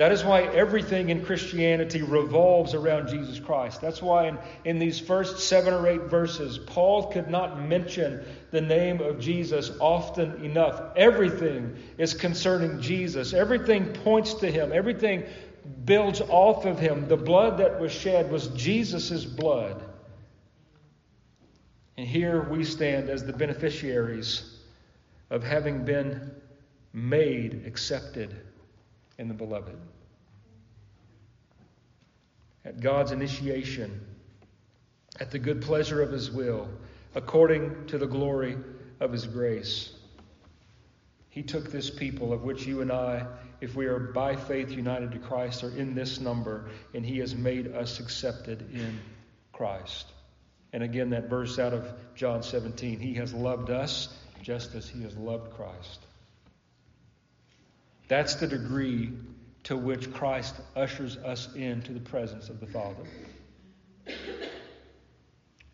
That 0.00 0.12
is 0.12 0.24
why 0.24 0.44
everything 0.44 1.10
in 1.10 1.26
Christianity 1.26 2.00
revolves 2.00 2.72
around 2.72 3.08
Jesus 3.08 3.38
Christ. 3.38 3.82
That's 3.82 4.00
why 4.00 4.28
in, 4.28 4.38
in 4.64 4.78
these 4.78 4.98
first 4.98 5.40
seven 5.40 5.74
or 5.74 5.86
eight 5.86 6.04
verses, 6.04 6.56
Paul 6.56 7.08
could 7.08 7.28
not 7.28 7.60
mention 7.60 8.24
the 8.50 8.62
name 8.62 9.02
of 9.02 9.20
Jesus 9.20 9.70
often 9.78 10.42
enough. 10.42 10.80
Everything 10.96 11.76
is 11.98 12.14
concerning 12.14 12.80
Jesus, 12.80 13.34
everything 13.34 13.92
points 13.92 14.32
to 14.32 14.50
Him, 14.50 14.72
everything 14.72 15.24
builds 15.84 16.22
off 16.22 16.64
of 16.64 16.78
him. 16.78 17.06
The 17.06 17.18
blood 17.18 17.58
that 17.58 17.78
was 17.78 17.92
shed 17.92 18.30
was 18.30 18.48
Jesus' 18.48 19.26
blood. 19.26 19.84
And 21.98 22.08
here 22.08 22.48
we 22.48 22.64
stand 22.64 23.10
as 23.10 23.22
the 23.22 23.34
beneficiaries 23.34 24.50
of 25.28 25.44
having 25.44 25.84
been 25.84 26.30
made 26.94 27.64
accepted 27.66 28.34
in 29.20 29.28
the 29.28 29.34
beloved. 29.34 29.76
at 32.64 32.80
God's 32.80 33.10
initiation, 33.10 34.00
at 35.18 35.30
the 35.30 35.38
good 35.38 35.62
pleasure 35.62 36.02
of 36.02 36.12
His 36.12 36.30
will, 36.30 36.68
according 37.14 37.86
to 37.86 37.98
the 37.98 38.06
glory 38.06 38.56
of 39.00 39.12
His 39.12 39.26
grace. 39.26 39.92
He 41.30 41.42
took 41.42 41.70
this 41.70 41.90
people, 41.90 42.32
of 42.32 42.42
which 42.42 42.66
you 42.66 42.80
and 42.80 42.92
I, 42.92 43.26
if 43.60 43.74
we 43.76 43.86
are 43.86 43.98
by 43.98 44.36
faith 44.36 44.70
united 44.70 45.12
to 45.12 45.18
Christ, 45.18 45.64
are 45.64 45.76
in 45.76 45.94
this 45.94 46.20
number, 46.20 46.70
and 46.94 47.04
He 47.04 47.18
has 47.18 47.34
made 47.34 47.72
us 47.72 48.00
accepted 48.00 48.74
in 48.74 49.00
Christ. 49.52 50.06
And 50.72 50.82
again, 50.82 51.10
that 51.10 51.28
verse 51.28 51.58
out 51.58 51.72
of 51.72 51.92
John 52.14 52.42
17 52.42 53.00
He 53.00 53.14
has 53.14 53.32
loved 53.32 53.70
us 53.70 54.08
just 54.42 54.74
as 54.74 54.88
He 54.88 55.02
has 55.02 55.16
loved 55.16 55.52
Christ. 55.54 56.06
That's 58.10 58.34
the 58.34 58.48
degree 58.48 59.12
to 59.62 59.76
which 59.76 60.12
Christ 60.12 60.56
ushers 60.74 61.16
us 61.18 61.48
into 61.54 61.92
the 61.92 62.00
presence 62.00 62.48
of 62.48 62.58
the 62.58 62.66
Father. 62.66 63.04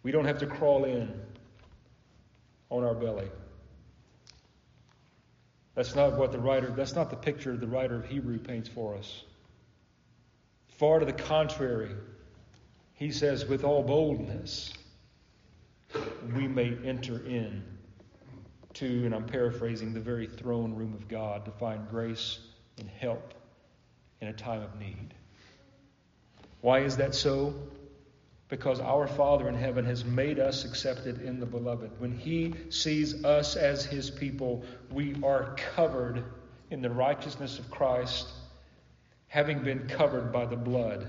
We 0.02 0.12
don't 0.12 0.26
have 0.26 0.40
to 0.40 0.46
crawl 0.46 0.84
in 0.84 1.18
on 2.68 2.84
our 2.84 2.92
belly. 2.92 3.30
That's 5.74 5.94
not 5.94 6.18
what 6.18 6.30
the 6.30 6.38
writer, 6.38 6.74
that's 6.76 6.94
not 6.94 7.08
the 7.08 7.16
picture 7.16 7.56
the 7.56 7.66
writer 7.66 7.96
of 7.96 8.04
Hebrew 8.04 8.38
paints 8.38 8.68
for 8.68 8.96
us. 8.96 9.22
Far 10.76 10.98
to 10.98 11.06
the 11.06 11.14
contrary, 11.14 11.92
he 12.92 13.12
says, 13.12 13.46
with 13.46 13.64
all 13.64 13.82
boldness, 13.82 14.74
we 16.34 16.46
may 16.46 16.76
enter 16.84 17.16
in 17.16 17.62
to, 18.76 19.04
and 19.04 19.14
I'm 19.14 19.26
paraphrasing, 19.26 19.92
the 19.92 20.00
very 20.00 20.26
throne 20.26 20.75
room 20.75 20.95
of 20.95 21.09
God 21.09 21.45
to 21.45 21.50
find 21.50 21.88
grace 21.88 22.38
and 22.78 22.88
help 22.88 23.35
in 24.21 24.28
a 24.28 24.33
time 24.33 24.62
of 24.62 24.78
need. 24.78 25.14
Why 26.61 26.80
is 26.80 26.97
that 26.97 27.14
so? 27.14 27.54
Because 28.49 28.80
our 28.80 29.06
Father 29.06 29.49
in 29.49 29.54
heaven 29.54 29.85
has 29.85 30.04
made 30.04 30.38
us 30.38 30.64
accepted 30.64 31.23
in 31.23 31.40
the 31.40 31.47
beloved. 31.47 31.90
When 31.99 32.16
He 32.16 32.54
sees 32.71 33.25
us 33.25 33.56
as 33.56 33.85
His 33.85 34.11
people, 34.11 34.64
we 34.90 35.16
are 35.23 35.54
covered 35.75 36.25
in 36.71 36.83
the 36.83 36.90
righteousness 36.90 37.59
of 37.59 37.71
Christ, 37.71 38.28
having 39.28 39.61
been 39.62 39.88
covered 39.88 40.33
by 40.33 40.47
the 40.47 40.56
blood 40.56 41.09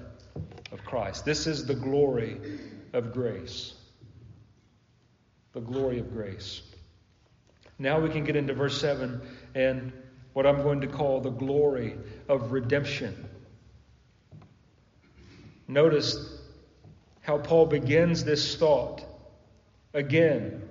of 0.72 0.84
Christ. 0.84 1.26
This 1.26 1.48
is 1.48 1.66
the 1.66 1.76
glory 1.76 2.40
of 2.94 3.14
grace. 3.14 3.74
The 5.54 5.62
glory 5.62 6.00
of 6.00 6.12
grace. 6.12 6.62
Now 7.80 8.00
we 8.00 8.10
can 8.10 8.24
get 8.24 8.36
into 8.36 8.54
verse 8.54 8.80
7 8.80 9.22
and 9.56 9.92
what 10.34 10.46
I'm 10.46 10.62
going 10.64 10.82
to 10.82 10.88
call 10.88 11.22
the 11.22 11.30
glory 11.30 11.96
of 12.28 12.52
redemption. 12.52 13.28
Notice 15.68 16.38
how 17.22 17.38
Paul 17.38 17.66
begins 17.66 18.24
this 18.24 18.56
thought. 18.56 19.04
Again, 19.94 20.62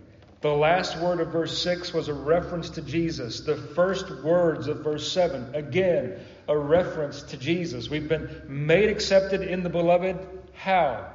the 0.41 0.53
last 0.53 0.99
word 0.99 1.21
of 1.21 1.29
verse 1.29 1.63
6 1.63 1.93
was 1.93 2.09
a 2.09 2.15
reference 2.15 2.71
to 2.71 2.83
Jesus. 2.83 3.41
The 3.41 3.57
first 3.57 4.11
words 4.23 4.69
of 4.69 4.85
verse 4.85 5.11
7, 5.11 5.55
again, 5.55 6.21
a 6.49 6.57
reference 6.57 7.23
to 7.23 7.37
Jesus. 7.37 7.91
We've 7.91 8.09
been 8.09 8.43
made 8.49 8.89
accepted 8.89 9.43
in 9.43 9.63
the 9.63 9.69
beloved. 9.69 10.17
How? 10.55 11.13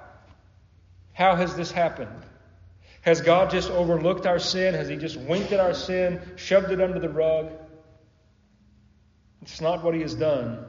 How 1.14 1.36
has 1.36 1.56
this 1.56 1.72
happened? 1.72 2.26
Has 3.02 3.22
God 3.22 3.50
just 3.50 3.70
overlooked 3.70 4.26
our 4.26 4.40
sin? 4.40 4.74
Has 4.74 4.88
He 4.88 4.96
just 4.96 5.18
winked 5.18 5.52
at 5.52 5.60
our 5.60 5.74
sin, 5.74 6.22
shoved 6.36 6.72
it 6.72 6.80
under 6.80 7.00
the 7.00 7.10
rug? 7.10 7.52
It's 9.42 9.60
not 9.60 9.84
what 9.84 9.96
He 9.96 10.02
has 10.02 10.14
done. 10.14 10.66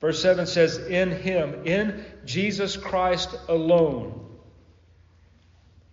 Verse 0.00 0.20
7 0.20 0.46
says, 0.46 0.78
In 0.78 1.10
Him, 1.10 1.66
in 1.66 2.04
Jesus 2.24 2.76
Christ 2.76 3.30
alone. 3.48 4.20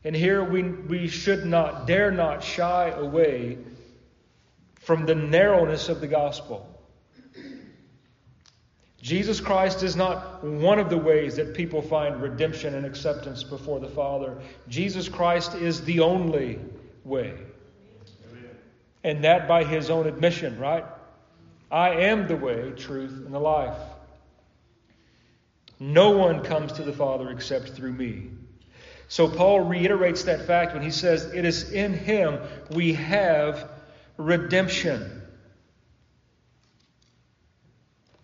And 0.03 0.15
here 0.15 0.43
we, 0.43 0.63
we 0.63 1.07
should 1.07 1.45
not, 1.45 1.85
dare 1.85 2.11
not 2.11 2.43
shy 2.43 2.89
away 2.89 3.59
from 4.79 5.05
the 5.05 5.15
narrowness 5.15 5.89
of 5.89 6.01
the 6.01 6.07
gospel. 6.07 6.67
Jesus 9.01 9.41
Christ 9.41 9.81
is 9.81 9.95
not 9.95 10.43
one 10.43 10.77
of 10.77 10.89
the 10.89 10.97
ways 10.97 11.35
that 11.37 11.55
people 11.55 11.81
find 11.81 12.21
redemption 12.21 12.75
and 12.75 12.85
acceptance 12.85 13.43
before 13.43 13.79
the 13.79 13.87
Father. 13.87 14.37
Jesus 14.69 15.09
Christ 15.09 15.55
is 15.55 15.81
the 15.81 16.01
only 16.01 16.59
way. 17.03 17.33
And 19.03 19.23
that 19.23 19.47
by 19.47 19.63
his 19.63 19.89
own 19.89 20.05
admission, 20.05 20.59
right? 20.59 20.85
I 21.71 21.89
am 21.89 22.27
the 22.27 22.35
way, 22.35 22.71
truth, 22.77 23.11
and 23.25 23.33
the 23.33 23.39
life. 23.39 23.77
No 25.79 26.11
one 26.11 26.43
comes 26.43 26.73
to 26.73 26.83
the 26.83 26.93
Father 26.93 27.31
except 27.31 27.69
through 27.69 27.93
me. 27.93 28.29
So 29.07 29.27
Paul 29.27 29.61
reiterates 29.61 30.23
that 30.23 30.45
fact 30.45 30.73
when 30.73 30.83
he 30.83 30.91
says, 30.91 31.25
It 31.33 31.43
is 31.43 31.71
in 31.71 31.93
him 31.93 32.39
we 32.69 32.93
have 32.93 33.67
redemption. 34.17 35.20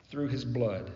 Through 0.10 0.30
his 0.30 0.46
blood. 0.46 0.92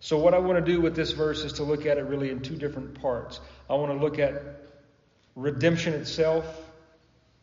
So, 0.00 0.18
what 0.18 0.34
I 0.34 0.38
want 0.38 0.64
to 0.64 0.72
do 0.72 0.80
with 0.80 0.96
this 0.96 1.12
verse 1.12 1.44
is 1.44 1.54
to 1.54 1.62
look 1.62 1.86
at 1.86 1.96
it 1.96 2.02
really 2.02 2.30
in 2.30 2.40
two 2.40 2.56
different 2.56 3.00
parts. 3.00 3.40
I 3.70 3.74
want 3.74 3.92
to 3.92 3.98
look 4.04 4.18
at 4.18 4.32
redemption 5.36 5.94
itself, 5.94 6.44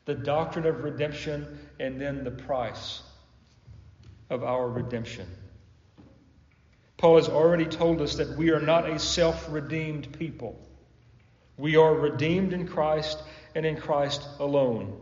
the 0.06 0.14
doctrine 0.14 0.66
of 0.66 0.84
redemption, 0.84 1.60
and 1.80 2.02
then 2.02 2.24
the 2.24 2.32
price 2.32 3.02
of 4.30 4.44
our 4.44 4.68
redemption. 4.68 5.26
Paul 6.98 7.16
has 7.16 7.30
already 7.30 7.66
told 7.66 8.02
us 8.02 8.16
that 8.16 8.38
we 8.38 8.52
are 8.52 8.60
not 8.60 8.90
a 8.90 9.00
self 9.00 9.50
redeemed 9.50 10.12
people. 10.20 10.60
We 11.56 11.78
are 11.78 11.94
redeemed 11.94 12.52
in 12.52 12.68
Christ 12.68 13.18
and 13.56 13.66
in 13.66 13.78
Christ 13.78 14.22
alone. 14.40 15.00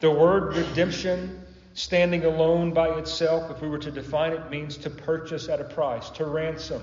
The 0.00 0.10
word 0.10 0.56
redemption 0.56 1.43
Standing 1.74 2.24
alone 2.24 2.72
by 2.72 2.88
itself, 2.98 3.50
if 3.50 3.60
we 3.60 3.68
were 3.68 3.78
to 3.78 3.90
define 3.90 4.32
it, 4.32 4.48
means 4.48 4.76
to 4.78 4.90
purchase 4.90 5.48
at 5.48 5.60
a 5.60 5.64
price, 5.64 6.08
to 6.10 6.24
ransom, 6.24 6.82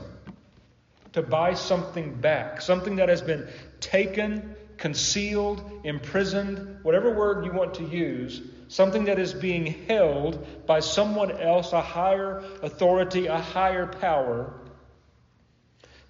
to 1.13 1.21
buy 1.21 1.53
something 1.53 2.13
back, 2.15 2.61
something 2.61 2.97
that 2.97 3.07
has 3.07 3.21
been 3.21 3.47
taken, 3.79 4.53
concealed, 4.77 5.63
imprisoned, 5.85 6.83
whatever 6.83 7.15
word 7.15 7.45
you 7.45 7.53
want 7.53 7.75
to 7.75 7.85
use, 7.85 8.41
something 8.67 9.05
that 9.05 9.17
is 9.17 9.33
being 9.33 9.65
held 9.87 10.65
by 10.65 10.81
someone 10.81 11.39
else, 11.39 11.71
a 11.71 11.81
higher 11.81 12.43
authority, 12.61 13.27
a 13.27 13.37
higher 13.37 13.87
power. 13.87 14.53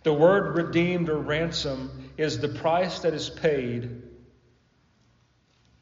The 0.01 0.13
word 0.13 0.55
redeemed 0.55 1.09
or 1.09 1.19
ransom 1.19 2.11
is 2.17 2.39
the 2.39 2.49
price 2.49 2.99
that 3.01 3.13
is 3.13 3.29
paid 3.29 4.01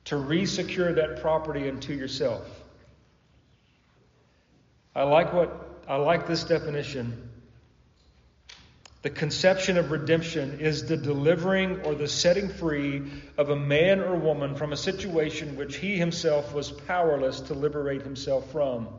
to 0.05 0.15
resecure 0.15 0.95
that 0.95 1.21
property 1.21 1.69
unto 1.69 1.93
yourself. 1.93 2.58
I 4.95 5.03
like 5.03 5.33
what 5.33 5.83
I 5.87 5.95
like 5.95 6.27
this 6.27 6.43
definition. 6.43 7.29
The 9.01 9.09
conception 9.09 9.77
of 9.77 9.91
redemption 9.91 10.59
is 10.59 10.85
the 10.85 10.97
delivering 10.97 11.81
or 11.85 11.95
the 11.95 12.07
setting 12.07 12.49
free 12.49 13.03
of 13.37 13.49
a 13.49 13.55
man 13.55 14.01
or 14.01 14.15
woman 14.15 14.55
from 14.55 14.73
a 14.73 14.77
situation 14.77 15.55
which 15.55 15.77
he 15.77 15.97
himself 15.97 16.53
was 16.53 16.69
powerless 16.69 17.39
to 17.41 17.53
liberate 17.53 18.01
himself 18.01 18.51
from, 18.51 18.89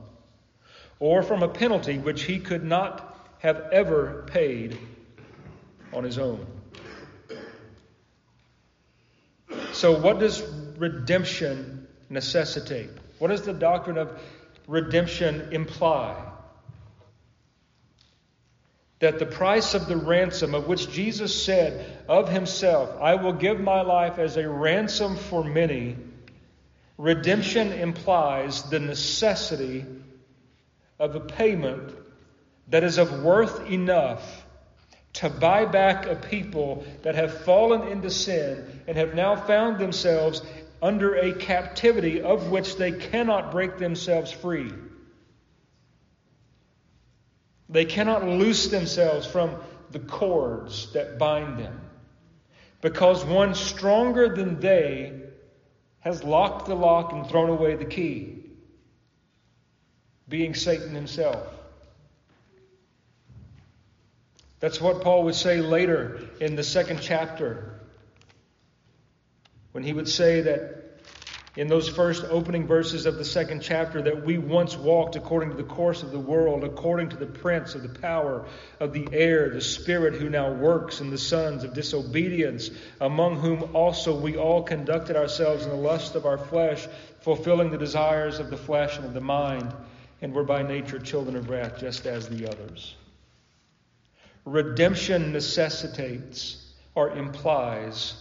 or 1.01 1.23
from 1.23 1.43
a 1.43 1.49
penalty 1.49 1.99
which 1.99 2.23
he 2.23 2.39
could 2.39 2.65
not 2.65 3.29
have 3.41 3.61
ever 3.73 4.27
paid 4.29 4.79
on 5.93 6.05
his 6.05 6.19
own. 6.19 6.47
So, 9.73 10.01
what 10.01 10.19
does 10.19 10.43
redemption 10.79 11.87
necessitate? 12.09 12.91
What 13.19 13.31
is 13.31 13.43
the 13.43 13.53
doctrine 13.53 13.99
of 13.99 14.19
redemption 14.71 15.49
imply? 15.51 16.15
That 19.01 19.19
the 19.19 19.27
price 19.27 19.75
of 19.75 19.89
the 19.89 19.97
ransom 19.97 20.55
of 20.55 20.69
which 20.69 20.91
Jesus 20.91 21.45
said 21.45 22.05
of 22.09 22.29
himself, 22.29 22.97
I 23.01 23.17
will 23.17 23.33
give 23.33 23.61
my 23.61 23.83
life 23.83 24.19
as 24.19 24.37
a 24.37 24.49
ransom 24.49 25.17
for 25.17 25.43
many, 25.43 25.97
redemption 26.97 27.73
implies 27.73 28.63
the 28.65 28.79
necessity 28.79 29.85
of 30.99 31.17
a 31.17 31.21
payment 31.21 31.93
that 32.69 32.85
is 32.85 32.99
of 32.99 33.23
worth 33.23 33.69
enough 33.69 34.47
to 35.15 35.29
buy 35.29 35.65
back 35.65 36.07
a 36.07 36.15
people 36.15 36.85
that 37.03 37.17
have 37.17 37.43
fallen 37.43 37.89
into 37.89 38.11
sin 38.11 38.83
and 38.87 38.97
have 38.97 39.15
now 39.15 39.35
found 39.35 39.79
themselves 39.79 40.43
under 40.83 41.15
a 41.15 41.33
captivity 41.33 42.23
of 42.23 42.51
which 42.51 42.77
they 42.77 42.93
cannot 42.93 43.53
break 43.53 43.79
themselves 43.79 44.33
free. 44.33 44.73
They 47.69 47.85
cannot 47.85 48.27
loose 48.27 48.69
themselves 48.69 49.27
from 49.27 49.57
the 49.91 49.99
cords 49.99 50.93
that 50.93 51.19
bind 51.19 51.59
them 51.59 51.81
because 52.81 53.25
one 53.25 53.55
stronger 53.55 54.35
than 54.35 54.61
they 54.61 55.21
has 56.01 56.25
locked 56.25 56.67
the 56.67 56.75
lock 56.75 57.13
and 57.13 57.27
thrown 57.27 57.51
away 57.51 57.77
the 57.77 57.85
key, 57.85 58.39
being 60.29 60.55
Satan 60.55 60.95
himself. 60.95 61.47
That's 64.61 64.81
what 64.81 65.03
Paul 65.03 65.25
would 65.25 65.35
say 65.35 65.61
later 65.61 66.21
in 66.41 66.57
the 66.57 66.63
second 66.63 67.01
chapter 67.03 67.80
when 69.73 69.85
he 69.85 69.93
would 69.93 70.09
say 70.09 70.41
that 70.43 70.81
in 71.57 71.67
those 71.67 71.89
first 71.89 72.25
opening 72.31 72.67
verses 72.67 73.07
of 73.07 73.17
the 73.17 73.25
second 73.25 73.61
chapter 73.61 74.01
that 74.03 74.25
we 74.25 74.39
once 74.39 74.77
walked 74.77 75.17
according 75.17 75.51
to 75.51 75.57
the 75.57 75.65
course 75.65 76.03
of 76.05 76.13
the 76.13 76.19
world, 76.19 76.63
according 76.63 77.09
to 77.09 77.17
the 77.17 77.27
prince 77.27 77.75
of 77.75 77.83
the 77.83 78.01
power 78.01 78.47
of 78.79 78.93
the 78.93 79.09
air, 79.13 79.51
the 79.51 79.61
spirit 79.61 80.15
who 80.15 80.31
now 80.31 80.53
works 80.53 81.01
in 81.01 81.11
the 81.11 81.19
sons 81.19 81.65
of 81.65 81.75
disobedience, 81.75 82.71
among 83.01 83.37
whom 83.37 83.75
also 83.75 84.17
we 84.17 84.37
all 84.37 84.63
conducted 84.63 85.17
ourselves 85.17 85.65
in 85.65 85.71
the 85.71 85.77
lust 85.77 86.15
of 86.15 86.25
our 86.25 86.39
flesh, 86.39 86.87
fulfilling 87.21 87.71
the 87.71 87.79
desires 87.79 88.39
of 88.39 88.49
the 88.49 88.57
flesh 88.57 88.97
and 88.97 89.05
of 89.05 89.15
the 89.15 89.21
mind, 89.21 89.75
and 90.23 90.33
were 90.33 90.45
by 90.45 90.63
nature 90.63 91.01
children 91.01 91.35
of 91.35 91.51
wrath, 91.51 91.81
just 91.81 92.07
as 92.07 92.29
the 92.29 92.47
others. 92.47 92.95
Redemption 94.45 95.33
necessitates 95.33 96.73
or 96.95 97.11
implies 97.11 98.15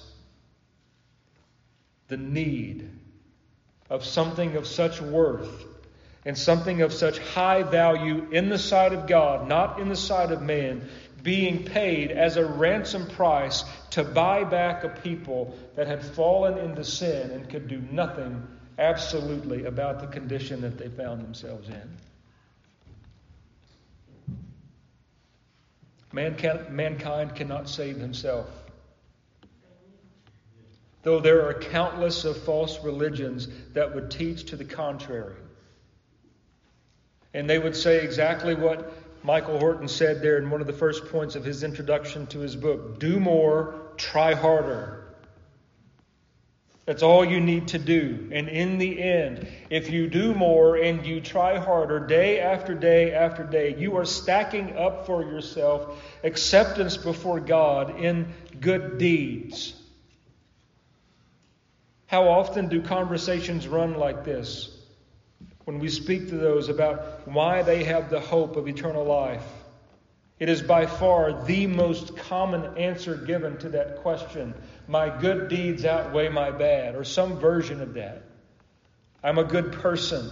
the 2.09 2.17
need 2.17 2.89
of 3.89 4.03
something 4.03 4.55
of 4.55 4.67
such 4.67 5.01
worth 5.01 5.65
and 6.25 6.37
something 6.37 6.81
of 6.81 6.91
such 6.91 7.17
high 7.19 7.63
value 7.63 8.27
in 8.31 8.49
the 8.49 8.59
sight 8.59 8.93
of 8.93 9.07
God, 9.07 9.47
not 9.47 9.79
in 9.79 9.87
the 9.87 9.95
sight 9.95 10.31
of 10.31 10.41
man, 10.41 10.89
being 11.23 11.63
paid 11.63 12.11
as 12.11 12.37
a 12.37 12.45
ransom 12.45 13.07
price 13.07 13.63
to 13.91 14.03
buy 14.03 14.43
back 14.43 14.83
a 14.83 14.89
people 14.89 15.57
that 15.75 15.87
had 15.87 16.03
fallen 16.03 16.57
into 16.57 16.83
sin 16.83 17.31
and 17.31 17.49
could 17.49 17.67
do 17.67 17.81
nothing 17.91 18.45
absolutely 18.77 19.65
about 19.65 19.99
the 19.99 20.07
condition 20.07 20.61
that 20.61 20.77
they 20.77 20.89
found 20.89 21.23
themselves 21.23 21.67
in. 21.69 21.97
mankind 26.11 27.35
cannot 27.35 27.69
save 27.69 27.97
himself. 27.97 28.47
Though 31.03 31.19
there 31.19 31.47
are 31.47 31.53
countless 31.53 32.25
of 32.25 32.37
false 32.43 32.83
religions 32.83 33.47
that 33.73 33.95
would 33.95 34.11
teach 34.11 34.45
to 34.45 34.55
the 34.55 34.65
contrary. 34.65 35.35
And 37.33 37.49
they 37.49 37.59
would 37.59 37.75
say 37.75 38.03
exactly 38.03 38.55
what 38.55 38.91
Michael 39.23 39.59
Horton 39.59 39.87
said 39.87 40.21
there 40.21 40.37
in 40.37 40.49
one 40.49 40.61
of 40.61 40.67
the 40.67 40.73
first 40.73 41.05
points 41.05 41.35
of 41.35 41.43
his 41.43 41.63
introduction 41.63 42.27
to 42.27 42.39
his 42.39 42.55
book 42.55 42.99
do 42.99 43.19
more, 43.19 43.75
try 43.97 44.33
harder. 44.33 44.95
That's 46.85 47.03
all 47.03 47.23
you 47.23 47.39
need 47.39 47.67
to 47.67 47.77
do. 47.77 48.29
And 48.31 48.49
in 48.49 48.79
the 48.79 48.99
end, 48.99 49.47
if 49.69 49.91
you 49.91 50.07
do 50.07 50.33
more 50.33 50.75
and 50.75 51.05
you 51.05 51.21
try 51.21 51.59
harder 51.59 51.99
day 51.99 52.39
after 52.39 52.73
day 52.73 53.13
after 53.13 53.43
day, 53.43 53.75
you 53.77 53.97
are 53.97 54.05
stacking 54.05 54.75
up 54.75 55.05
for 55.05 55.21
yourself 55.21 56.03
acceptance 56.23 56.97
before 56.97 57.39
God 57.39 57.99
in 57.99 58.33
good 58.59 58.97
deeds. 58.97 59.78
How 62.09 62.27
often 62.27 62.69
do 62.69 62.81
conversations 62.81 63.67
run 63.67 63.93
like 63.93 64.25
this 64.25 64.75
when 65.65 65.77
we 65.77 65.89
speak 65.89 66.29
to 66.29 66.37
those 66.37 66.67
about 66.67 67.27
why 67.27 67.61
they 67.61 67.83
have 67.83 68.09
the 68.09 68.19
hope 68.19 68.55
of 68.55 68.67
eternal 68.67 69.05
life? 69.05 69.45
It 70.39 70.49
is 70.49 70.63
by 70.63 70.87
far 70.87 71.45
the 71.45 71.67
most 71.67 72.17
common 72.17 72.79
answer 72.79 73.15
given 73.15 73.59
to 73.59 73.69
that 73.69 73.97
question. 73.97 74.55
My 74.87 75.15
good 75.15 75.49
deeds 75.49 75.85
outweigh 75.85 76.29
my 76.29 76.49
bad, 76.49 76.95
or 76.95 77.03
some 77.03 77.37
version 77.37 77.79
of 77.79 77.93
that. 77.93 78.23
I'm 79.23 79.37
a 79.37 79.43
good 79.43 79.71
person. 79.73 80.31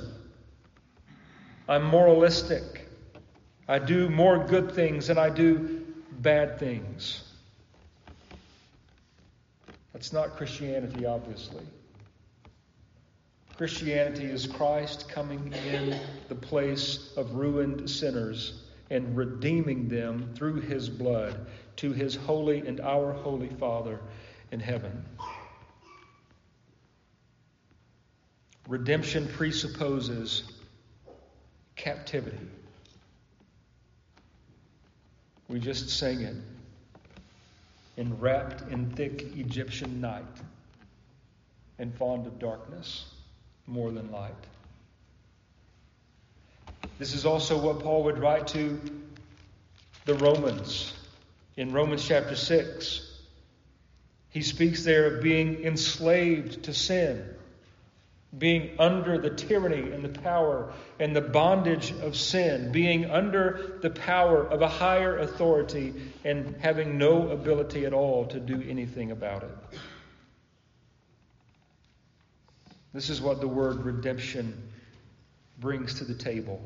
I'm 1.70 1.84
moralistic. 1.84 2.90
I 3.68 3.78
do 3.78 4.10
more 4.10 4.44
good 4.44 4.72
things 4.72 5.06
than 5.06 5.20
I 5.20 5.30
do 5.30 5.86
bad 6.10 6.58
things. 6.58 7.27
That's 9.98 10.14
not 10.14 10.38
Christianity, 10.38 11.08
obviously. 11.08 11.64
Christianity 13.58 14.26
is 14.26 14.46
Christ 14.46 15.10
coming 15.10 15.52
in 15.72 16.00
the 16.30 16.36
place 16.36 17.14
of 17.18 17.34
ruined 17.34 17.90
sinners 17.90 18.62
and 18.92 19.18
redeeming 19.18 19.88
them 19.90 20.36
through 20.36 20.62
his 20.62 20.88
blood 20.88 21.48
to 21.78 21.94
his 21.94 22.16
holy 22.16 22.60
and 22.60 22.80
our 22.80 23.12
holy 23.12 23.50
Father 23.60 24.00
in 24.52 24.60
heaven. 24.60 25.04
Redemption 28.68 29.28
presupposes 29.30 30.44
captivity. 31.76 32.38
We 35.48 35.60
just 35.60 35.90
sang 35.90 36.22
it 36.22 36.36
enwrapped 37.98 38.72
in 38.72 38.92
thick 38.92 39.24
Egyptian 39.36 40.00
night 40.00 40.24
and 41.80 41.94
fond 41.96 42.28
of 42.28 42.40
darkness 42.40 43.06
more 43.66 43.92
than 43.92 44.12
light. 44.12 44.34
This 47.00 47.14
is 47.14 47.26
also 47.26 47.58
what 47.58 47.80
Paul 47.80 48.04
would 48.04 48.18
write 48.18 48.48
to 48.48 48.80
the 50.06 50.16
Romans 50.16 50.94
in 51.58 51.74
Romans 51.74 52.08
chapter 52.08 52.36
6. 52.36 53.20
He 54.30 54.42
speaks 54.42 54.84
there 54.84 55.16
of 55.16 55.24
being 55.24 55.64
enslaved 55.64 56.64
to 56.64 56.74
sin, 56.74 57.24
being 58.38 58.72
under 58.78 59.18
the 59.18 59.30
tyranny 59.30 59.92
and 59.92 60.04
the 60.04 60.20
power 60.22 60.74
and 61.00 61.16
the 61.16 61.22
bondage 61.22 61.92
of 62.02 62.16
sin, 62.16 62.72
being 62.72 63.10
under 63.10 63.80
the 63.82 63.90
power 63.90 64.44
of 64.46 64.62
a 64.62 64.68
higher 64.68 65.20
authority 65.20 65.94
and 66.26 66.56
having 66.60 66.98
no 66.98 67.30
ability 67.30 67.86
at 67.86 67.94
all 67.94 68.26
to 68.26 68.40
do 68.40 68.62
anything 68.68 69.12
about 69.12 69.44
it. 69.44 69.80
This 72.94 73.10
is 73.10 73.22
what 73.22 73.40
the 73.40 73.48
word 73.48 73.86
redemption 73.86 74.70
brings 75.60 75.96
to 75.96 76.04
the 76.04 76.16
table. 76.16 76.62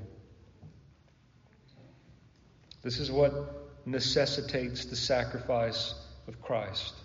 This 2.81 2.99
is 2.99 3.11
what 3.11 3.85
necessitates 3.85 4.85
the 4.85 4.95
sacrifice 4.95 5.93
of 6.27 6.41
Christ. 6.41 7.00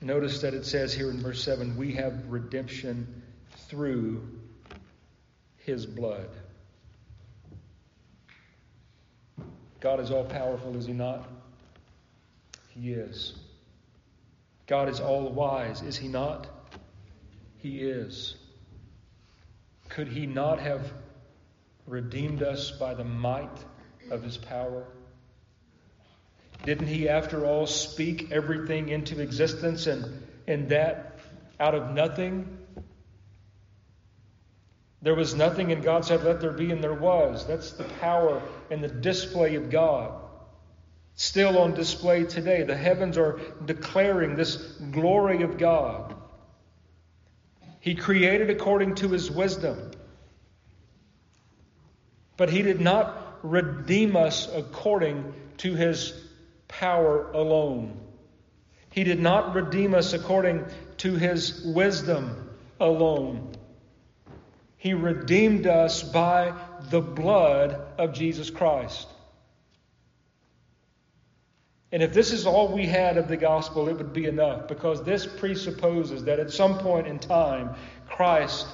Notice 0.00 0.40
that 0.42 0.54
it 0.54 0.64
says 0.64 0.94
here 0.94 1.10
in 1.10 1.20
verse 1.20 1.42
7 1.42 1.76
we 1.76 1.92
have 1.94 2.28
redemption 2.28 3.22
through 3.68 4.26
his 5.56 5.86
blood. 5.86 6.28
God 9.80 10.00
is 10.00 10.10
all 10.10 10.24
powerful, 10.24 10.76
is 10.76 10.86
he 10.86 10.92
not? 10.92 11.28
He 12.68 12.92
is. 12.92 13.34
God 14.66 14.88
is 14.88 15.00
all 15.00 15.30
wise, 15.30 15.82
is 15.82 15.96
he 15.96 16.08
not? 16.08 16.46
He 17.56 17.80
is. 17.80 18.36
Could 19.88 20.08
he 20.08 20.26
not 20.26 20.60
have 20.60 20.92
redeemed 21.86 22.42
us 22.42 22.70
by 22.70 22.94
the 22.94 23.04
might 23.04 23.64
of 24.10 24.22
his 24.22 24.36
power? 24.36 24.84
Didn't 26.64 26.88
he, 26.88 27.08
after 27.08 27.46
all, 27.46 27.66
speak 27.66 28.30
everything 28.32 28.88
into 28.88 29.20
existence 29.20 29.86
and, 29.86 30.22
and 30.46 30.68
that 30.70 31.18
out 31.58 31.74
of 31.74 31.90
nothing? 31.92 32.58
There 35.00 35.14
was 35.14 35.34
nothing, 35.34 35.70
and 35.70 35.82
God 35.82 36.04
said, 36.04 36.24
Let 36.24 36.40
there 36.40 36.52
be, 36.52 36.70
and 36.70 36.82
there 36.82 36.94
was. 36.94 37.46
That's 37.46 37.72
the 37.72 37.84
power 37.84 38.42
and 38.70 38.82
the 38.82 38.88
display 38.88 39.54
of 39.54 39.70
God. 39.70 40.12
Still 41.14 41.58
on 41.58 41.74
display 41.74 42.24
today. 42.24 42.64
The 42.64 42.76
heavens 42.76 43.16
are 43.16 43.40
declaring 43.64 44.36
this 44.36 44.56
glory 44.56 45.42
of 45.42 45.58
God. 45.58 46.14
He 47.80 47.94
created 47.94 48.50
according 48.50 48.96
to 48.96 49.08
his 49.08 49.30
wisdom. 49.30 49.92
But 52.36 52.50
he 52.50 52.62
did 52.62 52.80
not 52.80 53.38
redeem 53.42 54.16
us 54.16 54.48
according 54.52 55.32
to 55.58 55.74
his 55.74 56.12
power 56.68 57.30
alone. 57.32 57.98
He 58.90 59.04
did 59.04 59.20
not 59.20 59.54
redeem 59.54 59.94
us 59.94 60.12
according 60.12 60.64
to 60.98 61.14
his 61.14 61.62
wisdom 61.64 62.50
alone. 62.80 63.54
He 64.76 64.94
redeemed 64.94 65.66
us 65.66 66.02
by 66.02 66.54
the 66.90 67.00
blood 67.00 67.80
of 67.98 68.12
Jesus 68.12 68.50
Christ. 68.50 69.08
And 71.90 72.02
if 72.02 72.12
this 72.12 72.32
is 72.32 72.46
all 72.46 72.68
we 72.68 72.86
had 72.86 73.16
of 73.16 73.28
the 73.28 73.36
gospel, 73.36 73.88
it 73.88 73.96
would 73.96 74.12
be 74.12 74.26
enough 74.26 74.68
because 74.68 75.02
this 75.02 75.26
presupposes 75.26 76.24
that 76.24 76.38
at 76.38 76.50
some 76.50 76.78
point 76.78 77.06
in 77.06 77.18
time, 77.18 77.74
Christ 78.08 78.66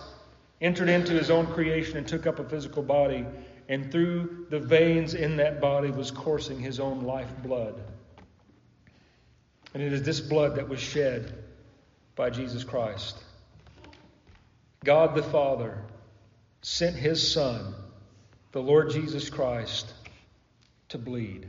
entered 0.61 0.89
into 0.89 1.13
his 1.13 1.31
own 1.31 1.47
creation 1.47 1.97
and 1.97 2.07
took 2.07 2.27
up 2.27 2.39
a 2.39 2.45
physical 2.45 2.83
body 2.83 3.25
and 3.69 3.91
through 3.91 4.47
the 4.51 4.61
veins 4.61 5.15
in 5.15 5.37
that 5.37 5.61
body 5.61 5.91
was 5.91 6.11
coursing 6.11 6.61
his 6.61 6.81
own 6.81 7.03
life 7.03 7.31
blood. 7.43 7.81
And 9.73 9.83
it 9.83 9.93
is 9.93 10.03
this 10.03 10.21
blood 10.21 10.57
that 10.57 10.69
was 10.69 10.81
shed 10.81 11.33
by 12.15 12.31
Jesus 12.31 12.63
Christ. 12.63 13.23
God 14.85 15.15
the 15.15 15.23
Father 15.23 15.79
sent 16.63 16.97
his 16.97 17.33
Son 17.33 17.75
the 18.53 18.63
Lord 18.63 18.91
Jesus 18.91 19.31
Christ 19.31 19.93
to 20.91 20.99
bleed. 20.99 21.49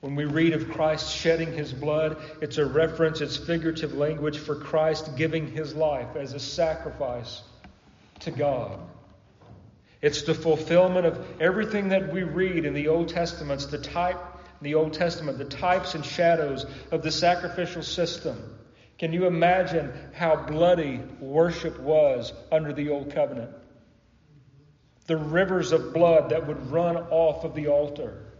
When 0.00 0.16
we 0.16 0.24
read 0.24 0.54
of 0.54 0.68
Christ 0.68 1.14
shedding 1.14 1.52
his 1.52 1.72
blood, 1.72 2.16
it's 2.40 2.58
a 2.58 2.66
reference, 2.66 3.20
it's 3.20 3.36
figurative 3.36 3.94
language 3.94 4.38
for 4.38 4.56
Christ 4.56 5.16
giving 5.16 5.46
his 5.46 5.76
life 5.76 6.16
as 6.16 6.32
a 6.32 6.40
sacrifice 6.40 7.42
to 8.20 8.32
God. 8.32 8.80
It's 10.02 10.22
the 10.22 10.34
fulfillment 10.34 11.06
of 11.06 11.40
everything 11.40 11.88
that 11.90 12.12
we 12.12 12.24
read 12.24 12.66
in 12.66 12.74
the 12.74 12.88
Old 12.88 13.08
Testament. 13.08 13.62
It's 13.62 13.70
the 13.70 13.78
type 13.78 14.18
the 14.60 14.74
Old 14.74 14.92
Testament, 14.92 15.38
the 15.38 15.44
types 15.44 15.94
and 15.94 16.04
shadows 16.04 16.66
of 16.92 17.02
the 17.02 17.10
sacrificial 17.10 17.82
system. 17.82 18.58
Can 18.98 19.12
you 19.12 19.26
imagine 19.26 19.92
how 20.12 20.36
bloody 20.36 21.00
worship 21.20 21.80
was 21.80 22.32
under 22.52 22.72
the 22.72 22.90
Old 22.90 23.12
Covenant? 23.12 23.50
The 25.06 25.16
rivers 25.16 25.72
of 25.72 25.92
blood 25.92 26.30
that 26.30 26.46
would 26.46 26.70
run 26.70 26.96
off 26.96 27.44
of 27.44 27.54
the 27.54 27.68
altar 27.68 28.32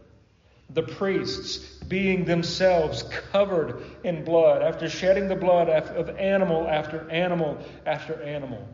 the 0.75 0.83
priests 0.83 1.59
being 1.85 2.25
themselves 2.25 3.03
covered 3.31 3.83
in 4.05 4.25
blood 4.25 4.63
after 4.63 4.89
shedding 4.89 5.29
the 5.29 5.37
blood 5.37 5.69
of 5.69 6.09
animal 6.17 6.67
after 6.67 7.11
animal 7.11 7.59
after 7.85 8.23
animal. 8.23 8.67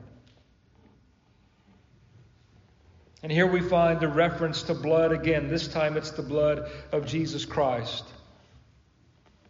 And 3.22 3.32
here 3.32 3.46
we 3.46 3.60
find 3.60 3.98
the 3.98 4.08
reference 4.08 4.62
to 4.64 4.74
blood 4.74 5.12
again. 5.12 5.48
This 5.48 5.66
time 5.66 5.96
it's 5.96 6.12
the 6.12 6.22
blood 6.22 6.70
of 6.92 7.06
Jesus 7.06 7.44
Christ. 7.44 8.04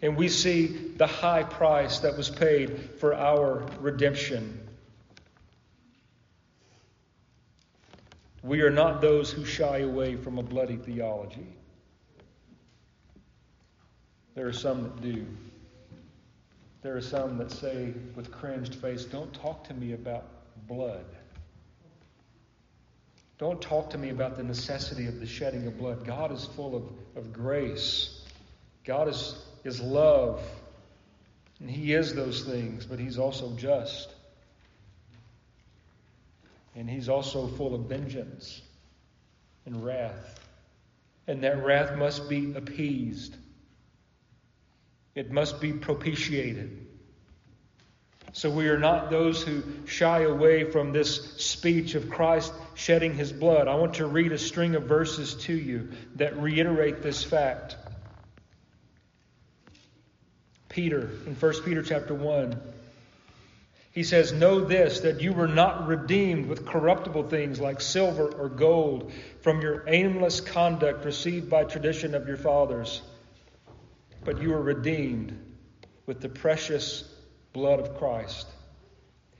And 0.00 0.16
we 0.16 0.28
see 0.28 0.66
the 0.66 1.06
high 1.06 1.42
price 1.42 1.98
that 2.00 2.16
was 2.16 2.30
paid 2.30 2.90
for 2.98 3.14
our 3.14 3.66
redemption. 3.80 4.60
We 8.42 8.62
are 8.62 8.70
not 8.70 9.00
those 9.00 9.30
who 9.30 9.44
shy 9.44 9.78
away 9.78 10.16
from 10.16 10.38
a 10.38 10.42
bloody 10.42 10.76
theology. 10.76 11.46
There 14.34 14.46
are 14.46 14.52
some 14.52 14.84
that 14.84 15.00
do. 15.02 15.26
There 16.80 16.96
are 16.96 17.02
some 17.02 17.38
that 17.38 17.50
say 17.50 17.92
with 18.14 18.30
cringed 18.30 18.76
face, 18.76 19.04
Don't 19.04 19.34
talk 19.34 19.64
to 19.64 19.74
me 19.74 19.92
about 19.92 20.24
blood. 20.68 21.04
Don't 23.38 23.62
talk 23.62 23.90
to 23.90 23.98
me 23.98 24.10
about 24.10 24.36
the 24.36 24.42
necessity 24.42 25.06
of 25.06 25.20
the 25.20 25.26
shedding 25.26 25.66
of 25.68 25.78
blood. 25.78 26.04
God 26.04 26.32
is 26.32 26.44
full 26.44 26.74
of, 26.74 26.82
of 27.16 27.32
grace. 27.32 28.20
God 28.84 29.06
is, 29.06 29.36
is 29.64 29.80
love. 29.80 30.42
And 31.60 31.70
He 31.70 31.92
is 31.92 32.14
those 32.14 32.42
things, 32.42 32.84
but 32.84 32.98
He's 32.98 33.16
also 33.16 33.54
just. 33.54 34.12
And 36.74 36.90
He's 36.90 37.08
also 37.08 37.46
full 37.46 37.76
of 37.76 37.82
vengeance 37.82 38.60
and 39.66 39.84
wrath. 39.84 40.40
And 41.28 41.44
that 41.44 41.64
wrath 41.64 41.96
must 41.96 42.28
be 42.28 42.54
appeased. 42.54 43.36
It 45.14 45.30
must 45.30 45.60
be 45.60 45.72
propitiated. 45.72 46.86
So 48.32 48.50
we 48.50 48.68
are 48.68 48.78
not 48.78 49.10
those 49.10 49.42
who 49.42 49.62
shy 49.86 50.22
away 50.22 50.70
from 50.70 50.92
this 50.92 51.36
speech 51.36 51.94
of 51.94 52.10
Christ 52.10 52.52
shedding 52.78 53.14
his 53.14 53.32
blood. 53.32 53.68
I 53.68 53.74
want 53.74 53.94
to 53.94 54.06
read 54.06 54.32
a 54.32 54.38
string 54.38 54.74
of 54.74 54.84
verses 54.84 55.34
to 55.44 55.52
you 55.52 55.90
that 56.16 56.38
reiterate 56.38 57.02
this 57.02 57.22
fact. 57.22 57.76
Peter, 60.68 61.10
in 61.26 61.34
1 61.34 61.62
Peter 61.64 61.82
chapter 61.82 62.14
1, 62.14 62.60
he 63.92 64.04
says, 64.04 64.32
Know 64.32 64.60
this, 64.60 65.00
that 65.00 65.20
you 65.20 65.32
were 65.32 65.48
not 65.48 65.86
redeemed 65.88 66.46
with 66.46 66.64
corruptible 66.64 67.28
things 67.28 67.58
like 67.58 67.80
silver 67.80 68.28
or 68.28 68.48
gold 68.48 69.12
from 69.42 69.60
your 69.60 69.84
aimless 69.88 70.40
conduct 70.40 71.04
received 71.04 71.50
by 71.50 71.64
tradition 71.64 72.14
of 72.14 72.26
your 72.26 72.36
fathers 72.36 73.02
but 74.28 74.42
you 74.42 74.50
were 74.50 74.60
redeemed 74.60 75.38
with 76.04 76.20
the 76.20 76.28
precious 76.28 77.02
blood 77.52 77.80
of 77.80 77.96
Christ, 77.96 78.46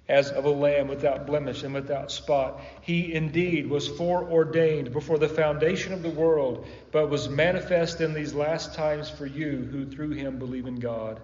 as 0.08 0.30
of 0.30 0.46
a 0.46 0.50
lamb 0.50 0.88
without 0.88 1.26
blemish 1.26 1.62
and 1.62 1.74
without 1.74 2.10
spot. 2.10 2.60
He 2.80 3.12
indeed 3.12 3.68
was 3.68 3.86
foreordained 3.86 4.92
before 4.92 5.18
the 5.18 5.28
foundation 5.28 5.92
of 5.92 6.02
the 6.02 6.08
world, 6.08 6.66
but 6.90 7.10
was 7.10 7.28
manifest 7.28 8.00
in 8.00 8.14
these 8.14 8.32
last 8.32 8.74
times 8.74 9.10
for 9.10 9.26
you 9.26 9.68
who 9.70 9.84
through 9.84 10.10
him 10.10 10.38
believe 10.38 10.66
in 10.66 10.76
God. 10.76 11.20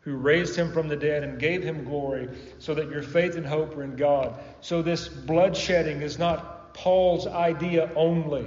Who 0.00 0.16
raised 0.16 0.54
him 0.54 0.72
from 0.72 0.86
the 0.86 0.96
dead 0.96 1.24
and 1.24 1.40
gave 1.40 1.62
him 1.62 1.84
glory, 1.84 2.28
so 2.58 2.74
that 2.74 2.90
your 2.90 3.02
faith 3.02 3.36
and 3.36 3.46
hope 3.46 3.76
are 3.76 3.82
in 3.82 3.96
God. 3.96 4.38
So, 4.60 4.80
this 4.80 5.08
bloodshedding 5.08 6.00
is 6.00 6.16
not 6.16 6.74
Paul's 6.74 7.26
idea 7.26 7.90
only. 7.96 8.46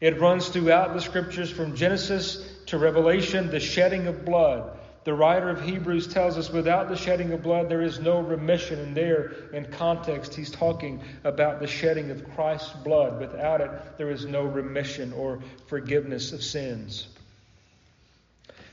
It 0.00 0.20
runs 0.20 0.48
throughout 0.48 0.92
the 0.92 1.00
scriptures 1.00 1.50
from 1.50 1.76
Genesis 1.76 2.46
to 2.66 2.76
Revelation, 2.76 3.50
the 3.50 3.60
shedding 3.60 4.06
of 4.06 4.26
blood. 4.26 4.75
The 5.06 5.14
writer 5.14 5.48
of 5.48 5.62
Hebrews 5.62 6.08
tells 6.08 6.36
us 6.36 6.50
without 6.50 6.88
the 6.88 6.96
shedding 6.96 7.32
of 7.32 7.40
blood, 7.40 7.68
there 7.68 7.80
is 7.80 8.00
no 8.00 8.18
remission. 8.18 8.80
And 8.80 8.96
there, 8.96 9.34
in 9.52 9.64
context, 9.66 10.34
he's 10.34 10.50
talking 10.50 11.00
about 11.22 11.60
the 11.60 11.68
shedding 11.68 12.10
of 12.10 12.34
Christ's 12.34 12.72
blood. 12.72 13.20
Without 13.20 13.60
it, 13.60 13.70
there 13.98 14.10
is 14.10 14.26
no 14.26 14.42
remission 14.42 15.12
or 15.12 15.38
forgiveness 15.68 16.32
of 16.32 16.42
sins. 16.42 17.06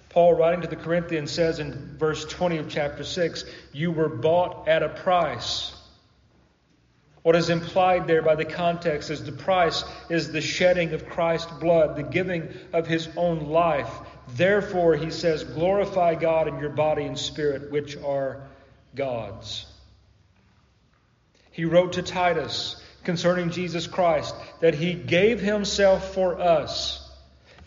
Paul, 0.09 0.33
writing 0.33 0.61
to 0.61 0.67
the 0.67 0.75
Corinthians, 0.75 1.29
says 1.29 1.59
in 1.59 1.97
verse 1.99 2.25
20 2.25 2.57
of 2.57 2.67
chapter 2.67 3.03
6, 3.03 3.45
You 3.71 3.91
were 3.91 4.09
bought 4.09 4.67
at 4.67 4.81
a 4.81 4.89
price. 4.89 5.79
What 7.21 7.35
is 7.35 7.49
implied 7.49 8.07
there 8.07 8.23
by 8.23 8.33
the 8.33 8.43
context 8.43 9.11
is 9.11 9.23
the 9.23 9.31
price 9.33 9.83
is 10.09 10.31
the 10.31 10.41
shedding 10.41 10.93
of 10.93 11.07
Christ's 11.07 11.51
blood, 11.51 11.95
the 11.95 12.01
giving 12.01 12.49
of 12.73 12.87
his 12.87 13.07
own 13.15 13.49
life. 13.49 13.91
Therefore, 14.27 14.95
he 14.95 15.11
says, 15.11 15.43
glorify 15.43 16.15
God 16.15 16.47
in 16.47 16.59
your 16.59 16.69
body 16.69 17.03
and 17.03 17.17
spirit, 17.17 17.71
which 17.71 17.97
are 17.97 18.41
God's. 18.95 19.65
He 21.51 21.65
wrote 21.65 21.93
to 21.93 22.01
Titus 22.01 22.81
concerning 23.03 23.51
Jesus 23.51 23.85
Christ 23.85 24.33
that 24.59 24.73
he 24.73 24.93
gave 24.93 25.39
himself 25.39 26.13
for 26.13 26.39
us, 26.39 26.99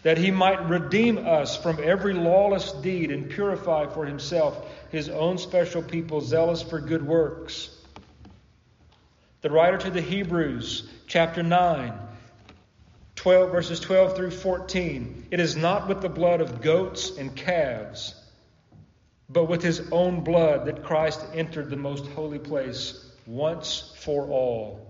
that 0.02 0.18
he 0.18 0.30
might 0.30 0.68
redeem 0.68 1.18
us 1.18 1.56
from 1.56 1.78
every 1.82 2.14
lawless 2.14 2.72
deed 2.72 3.10
and 3.10 3.30
purify 3.30 3.86
for 3.86 4.06
himself 4.06 4.66
his 4.90 5.08
own 5.08 5.38
special 5.38 5.82
people, 5.82 6.20
zealous 6.20 6.62
for 6.62 6.80
good 6.80 7.06
works. 7.06 7.70
The 9.42 9.50
writer 9.50 9.78
to 9.78 9.90
the 9.90 10.00
Hebrews, 10.00 10.88
chapter 11.06 11.42
9, 11.42 11.92
12, 13.26 13.50
verses 13.50 13.80
12 13.80 14.14
through 14.14 14.30
14. 14.30 15.26
It 15.32 15.40
is 15.40 15.56
not 15.56 15.88
with 15.88 16.00
the 16.00 16.08
blood 16.08 16.40
of 16.40 16.60
goats 16.60 17.18
and 17.18 17.34
calves, 17.34 18.14
but 19.28 19.46
with 19.46 19.64
his 19.64 19.82
own 19.90 20.22
blood 20.22 20.66
that 20.66 20.84
Christ 20.84 21.26
entered 21.34 21.68
the 21.68 21.76
most 21.76 22.06
holy 22.06 22.38
place 22.38 23.04
once 23.26 23.92
for 23.96 24.28
all 24.28 24.85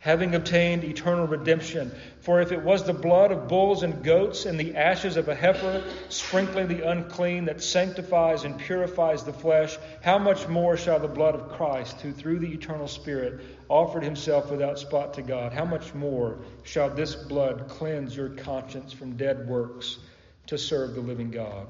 having 0.00 0.34
obtained 0.34 0.82
eternal 0.82 1.26
redemption. 1.26 1.92
For 2.20 2.40
if 2.40 2.52
it 2.52 2.62
was 2.62 2.84
the 2.84 2.94
blood 2.94 3.32
of 3.32 3.48
bulls 3.48 3.82
and 3.82 4.02
goats 4.02 4.46
and 4.46 4.58
the 4.58 4.74
ashes 4.74 5.18
of 5.18 5.28
a 5.28 5.34
heifer, 5.34 5.84
sprinkling 6.08 6.68
the 6.68 6.88
unclean, 6.88 7.44
that 7.44 7.62
sanctifies 7.62 8.44
and 8.44 8.58
purifies 8.58 9.24
the 9.24 9.32
flesh, 9.32 9.78
how 10.02 10.18
much 10.18 10.48
more 10.48 10.78
shall 10.78 10.98
the 10.98 11.06
blood 11.06 11.34
of 11.34 11.50
Christ, 11.50 12.00
who 12.00 12.12
through 12.12 12.38
the 12.38 12.50
eternal 12.50 12.88
Spirit 12.88 13.40
offered 13.68 14.02
himself 14.02 14.50
without 14.50 14.78
spot 14.78 15.14
to 15.14 15.22
God, 15.22 15.52
how 15.52 15.66
much 15.66 15.94
more 15.94 16.38
shall 16.62 16.88
this 16.88 17.14
blood 17.14 17.68
cleanse 17.68 18.16
your 18.16 18.30
conscience 18.30 18.94
from 18.94 19.18
dead 19.18 19.46
works 19.46 19.98
to 20.46 20.56
serve 20.56 20.94
the 20.94 21.02
living 21.02 21.30
God? 21.30 21.66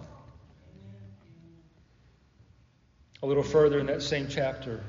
A 3.24 3.26
little 3.26 3.42
further 3.42 3.80
in 3.80 3.86
that 3.86 4.02
same 4.02 4.28
chapter, 4.28 4.82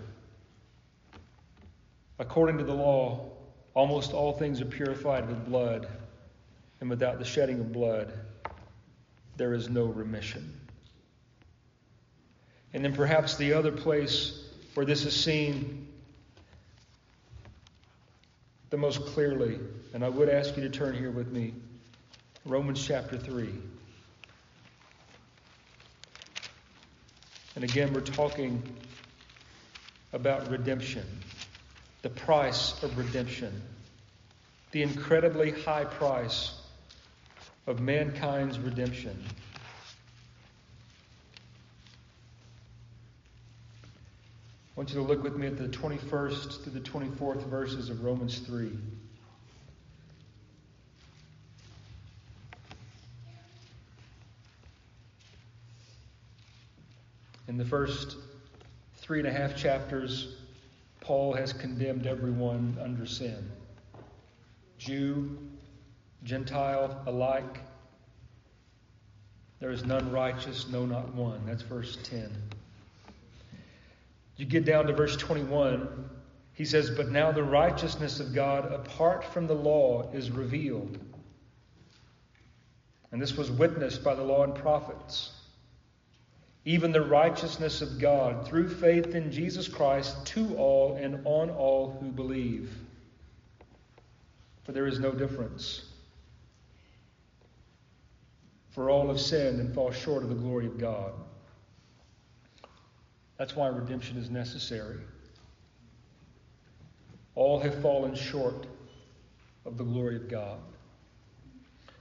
according 2.19 2.59
to 2.59 2.63
the 2.63 2.73
law, 2.73 3.30
Almost 3.73 4.11
all 4.13 4.33
things 4.33 4.59
are 4.61 4.65
purified 4.65 5.27
with 5.27 5.45
blood, 5.45 5.87
and 6.81 6.89
without 6.89 7.19
the 7.19 7.25
shedding 7.25 7.59
of 7.59 7.71
blood, 7.71 8.11
there 9.37 9.53
is 9.53 9.69
no 9.69 9.85
remission. 9.85 10.59
And 12.73 12.83
then 12.83 12.93
perhaps 12.93 13.37
the 13.37 13.53
other 13.53 13.71
place 13.71 14.43
where 14.73 14.85
this 14.85 15.05
is 15.05 15.15
seen 15.15 15.87
the 18.69 18.77
most 18.77 19.05
clearly, 19.07 19.59
and 19.93 20.03
I 20.03 20.09
would 20.09 20.29
ask 20.29 20.55
you 20.55 20.63
to 20.63 20.69
turn 20.69 20.95
here 20.95 21.11
with 21.11 21.31
me 21.31 21.53
Romans 22.45 22.85
chapter 22.85 23.17
3. 23.17 23.49
And 27.55 27.63
again, 27.65 27.93
we're 27.93 27.99
talking 28.01 28.63
about 30.13 30.49
redemption 30.49 31.05
the 32.01 32.09
price 32.09 32.81
of 32.83 32.97
redemption, 32.97 33.61
the 34.71 34.81
incredibly 34.81 35.51
high 35.51 35.85
price 35.85 36.53
of 37.67 37.79
mankind's 37.79 38.57
redemption. 38.59 39.23
I 44.75 44.79
want 44.79 44.89
you 44.89 44.95
to 44.95 45.01
look 45.01 45.21
with 45.21 45.35
me 45.35 45.45
at 45.45 45.57
the 45.57 45.67
21st 45.67 46.63
to 46.63 46.69
the 46.71 46.79
24th 46.79 47.45
verses 47.45 47.89
of 47.89 48.03
Romans 48.03 48.39
3. 48.39 48.71
In 57.47 57.57
the 57.57 57.65
first 57.65 58.15
three 58.95 59.19
and 59.19 59.27
a 59.27 59.31
half 59.31 59.57
chapters, 59.57 60.40
Paul 61.01 61.33
has 61.33 61.51
condemned 61.51 62.07
everyone 62.07 62.77
under 62.81 63.05
sin 63.05 63.51
Jew, 64.77 65.37
Gentile 66.23 67.03
alike. 67.05 67.59
There 69.59 69.69
is 69.69 69.85
none 69.85 70.11
righteous, 70.11 70.67
no, 70.69 70.87
not 70.87 71.13
one. 71.13 71.45
That's 71.45 71.61
verse 71.61 71.97
10. 72.03 72.31
You 74.37 74.45
get 74.45 74.65
down 74.65 74.87
to 74.87 74.93
verse 74.93 75.15
21, 75.17 76.09
he 76.53 76.65
says, 76.65 76.89
But 76.89 77.09
now 77.09 77.31
the 77.31 77.43
righteousness 77.43 78.19
of 78.19 78.33
God 78.33 78.71
apart 78.73 79.23
from 79.23 79.45
the 79.45 79.53
law 79.53 80.09
is 80.13 80.31
revealed. 80.31 80.97
And 83.11 83.21
this 83.21 83.37
was 83.37 83.51
witnessed 83.51 84.03
by 84.03 84.15
the 84.15 84.23
law 84.23 84.43
and 84.43 84.55
prophets 84.55 85.31
even 86.63 86.91
the 86.91 87.01
righteousness 87.01 87.81
of 87.81 87.99
God 87.99 88.45
through 88.45 88.69
faith 88.69 89.15
in 89.15 89.31
Jesus 89.31 89.67
Christ 89.67 90.25
to 90.27 90.55
all 90.57 90.95
and 90.95 91.25
on 91.25 91.49
all 91.49 91.97
who 91.99 92.11
believe. 92.11 92.75
For 94.63 94.71
there 94.71 94.85
is 94.85 94.99
no 94.99 95.11
difference. 95.11 95.83
For 98.69 98.89
all 98.89 99.07
have 99.07 99.19
sinned 99.19 99.59
and 99.59 99.73
fall 99.73 99.91
short 99.91 100.21
of 100.23 100.29
the 100.29 100.35
glory 100.35 100.67
of 100.67 100.77
God. 100.77 101.13
That's 103.37 103.55
why 103.55 103.67
redemption 103.67 104.17
is 104.17 104.29
necessary. 104.29 104.99
All 107.33 107.59
have 107.59 107.81
fallen 107.81 108.13
short 108.13 108.67
of 109.65 109.77
the 109.77 109.83
glory 109.83 110.15
of 110.15 110.29
God. 110.29 110.59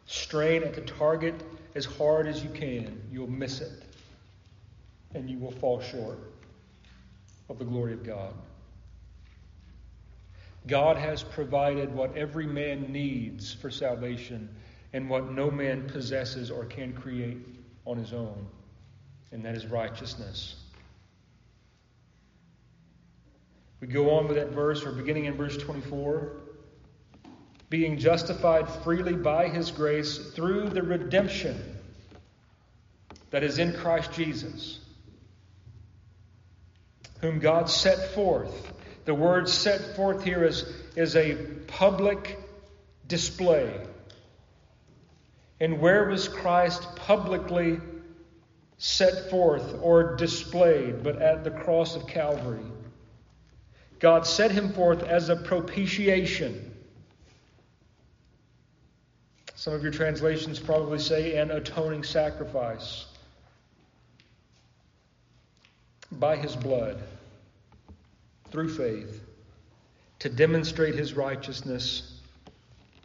Strain 0.04 0.62
at 0.62 0.74
the 0.74 0.82
target 0.82 1.34
as 1.74 1.86
hard 1.86 2.26
as 2.26 2.44
you 2.44 2.50
can, 2.50 3.00
you'll 3.10 3.30
miss 3.30 3.60
it 3.62 3.84
and 5.14 5.28
you 5.28 5.38
will 5.38 5.50
fall 5.50 5.80
short 5.80 6.18
of 7.48 7.58
the 7.58 7.64
glory 7.64 7.92
of 7.92 8.04
God. 8.04 8.32
God 10.66 10.96
has 10.96 11.22
provided 11.22 11.92
what 11.92 12.16
every 12.16 12.46
man 12.46 12.92
needs 12.92 13.52
for 13.52 13.70
salvation 13.70 14.48
and 14.92 15.08
what 15.08 15.32
no 15.32 15.50
man 15.50 15.88
possesses 15.88 16.50
or 16.50 16.64
can 16.64 16.92
create 16.92 17.38
on 17.86 17.96
his 17.96 18.12
own, 18.12 18.46
and 19.32 19.44
that 19.44 19.54
is 19.54 19.66
righteousness. 19.66 20.56
We 23.80 23.86
go 23.86 24.10
on 24.10 24.28
with 24.28 24.36
that 24.36 24.50
verse, 24.50 24.84
or 24.84 24.92
beginning 24.92 25.24
in 25.24 25.34
verse 25.34 25.56
24. 25.56 26.32
Being 27.70 27.98
justified 27.98 28.68
freely 28.68 29.14
by 29.14 29.48
his 29.48 29.70
grace 29.70 30.32
through 30.34 30.68
the 30.68 30.82
redemption 30.82 31.58
that 33.30 33.42
is 33.42 33.58
in 33.58 33.72
Christ 33.72 34.12
Jesus 34.12 34.80
whom 37.20 37.38
God 37.38 37.68
set 37.68 38.14
forth. 38.14 38.72
The 39.04 39.14
word 39.14 39.48
set 39.48 39.96
forth 39.96 40.24
here 40.24 40.44
is, 40.44 40.64
is 40.96 41.16
a 41.16 41.34
public 41.66 42.38
display. 43.06 43.80
And 45.58 45.80
where 45.80 46.08
was 46.08 46.28
Christ 46.28 46.96
publicly 46.96 47.80
set 48.78 49.30
forth 49.30 49.74
or 49.82 50.16
displayed 50.16 51.02
but 51.02 51.20
at 51.20 51.44
the 51.44 51.50
cross 51.50 51.96
of 51.96 52.06
Calvary? 52.06 52.64
God 53.98 54.26
set 54.26 54.50
him 54.50 54.72
forth 54.72 55.02
as 55.02 55.28
a 55.28 55.36
propitiation. 55.36 56.74
Some 59.54 59.74
of 59.74 59.82
your 59.82 59.92
translations 59.92 60.58
probably 60.58 60.98
say 60.98 61.36
an 61.36 61.50
atoning 61.50 62.04
sacrifice 62.04 63.04
by 66.12 66.36
his 66.36 66.56
blood 66.56 67.02
through 68.50 68.68
faith 68.68 69.22
to 70.18 70.28
demonstrate 70.28 70.94
his 70.94 71.14
righteousness 71.14 72.20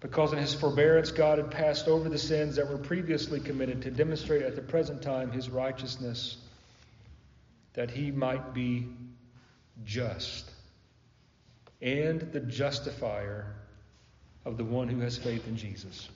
because 0.02 0.34
in 0.34 0.40
his 0.40 0.54
forbearance 0.54 1.12
God 1.12 1.38
had 1.38 1.52
passed 1.52 1.88
over 1.88 2.10
the 2.10 2.18
sins 2.18 2.56
that 2.56 2.70
were 2.70 2.78
previously 2.78 3.40
committed 3.40 3.82
to 3.84 3.92
demonstrate 3.92 4.42
at 4.42 4.56
the 4.56 4.62
present 4.62 5.02
time 5.02 5.32
his 5.32 5.50
righteousness 5.50 6.38
that 7.74 7.92
he 7.92 8.12
might 8.12 8.54
be 8.54 8.88
just 9.84 10.52
and 11.82 12.22
the 12.32 12.40
justifier 12.40 13.54
of 14.46 14.58
the 14.58 14.64
one 14.64 14.88
who 14.88 15.00
has 15.00 15.18
faith 15.18 15.48
in 15.48 15.58
Jesus. 15.58 16.10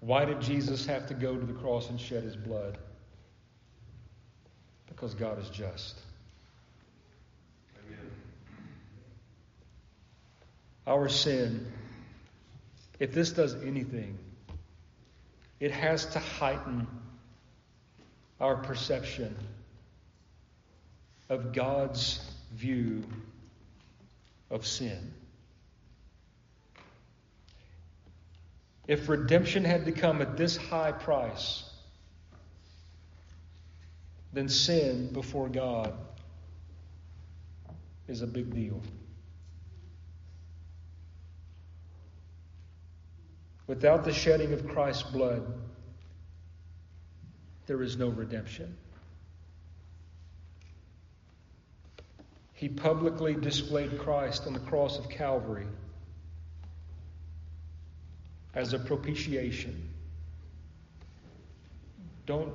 Why 0.00 0.24
did 0.24 0.40
Jesus 0.40 0.86
have 0.86 1.06
to 1.08 1.14
go 1.14 1.36
to 1.36 1.46
the 1.46 1.52
cross 1.52 1.90
and 1.90 2.00
shed 2.00 2.24
his 2.24 2.36
blood? 2.36 2.78
Because 4.94 5.14
God 5.14 5.40
is 5.40 5.48
just. 5.48 5.98
Our 10.86 11.08
sin, 11.08 11.72
if 12.98 13.12
this 13.12 13.30
does 13.30 13.54
anything, 13.54 14.18
it 15.60 15.70
has 15.70 16.06
to 16.06 16.18
heighten 16.18 16.86
our 18.40 18.56
perception 18.56 19.34
of 21.28 21.52
God's 21.52 22.20
view 22.52 23.02
of 24.50 24.66
sin. 24.66 25.14
If 28.86 29.08
redemption 29.08 29.64
had 29.64 29.86
to 29.86 29.92
come 29.92 30.20
at 30.20 30.36
this 30.36 30.56
high 30.56 30.92
price, 30.92 31.64
then 34.32 34.48
sin 34.48 35.12
before 35.12 35.48
God 35.48 35.92
is 38.08 38.22
a 38.22 38.26
big 38.26 38.54
deal. 38.54 38.80
Without 43.66 44.04
the 44.04 44.12
shedding 44.12 44.52
of 44.52 44.66
Christ's 44.68 45.04
blood, 45.04 45.42
there 47.66 47.82
is 47.82 47.96
no 47.96 48.08
redemption. 48.08 48.76
He 52.54 52.68
publicly 52.68 53.34
displayed 53.34 53.98
Christ 53.98 54.46
on 54.46 54.52
the 54.52 54.60
cross 54.60 54.98
of 54.98 55.08
Calvary 55.08 55.66
as 58.54 58.72
a 58.72 58.78
propitiation. 58.78 59.88
Don't 62.26 62.52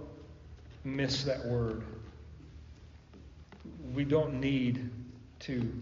miss 0.96 1.24
that 1.24 1.46
word. 1.46 1.84
We 3.94 4.04
don't 4.04 4.40
need 4.40 4.90
to 5.42 5.82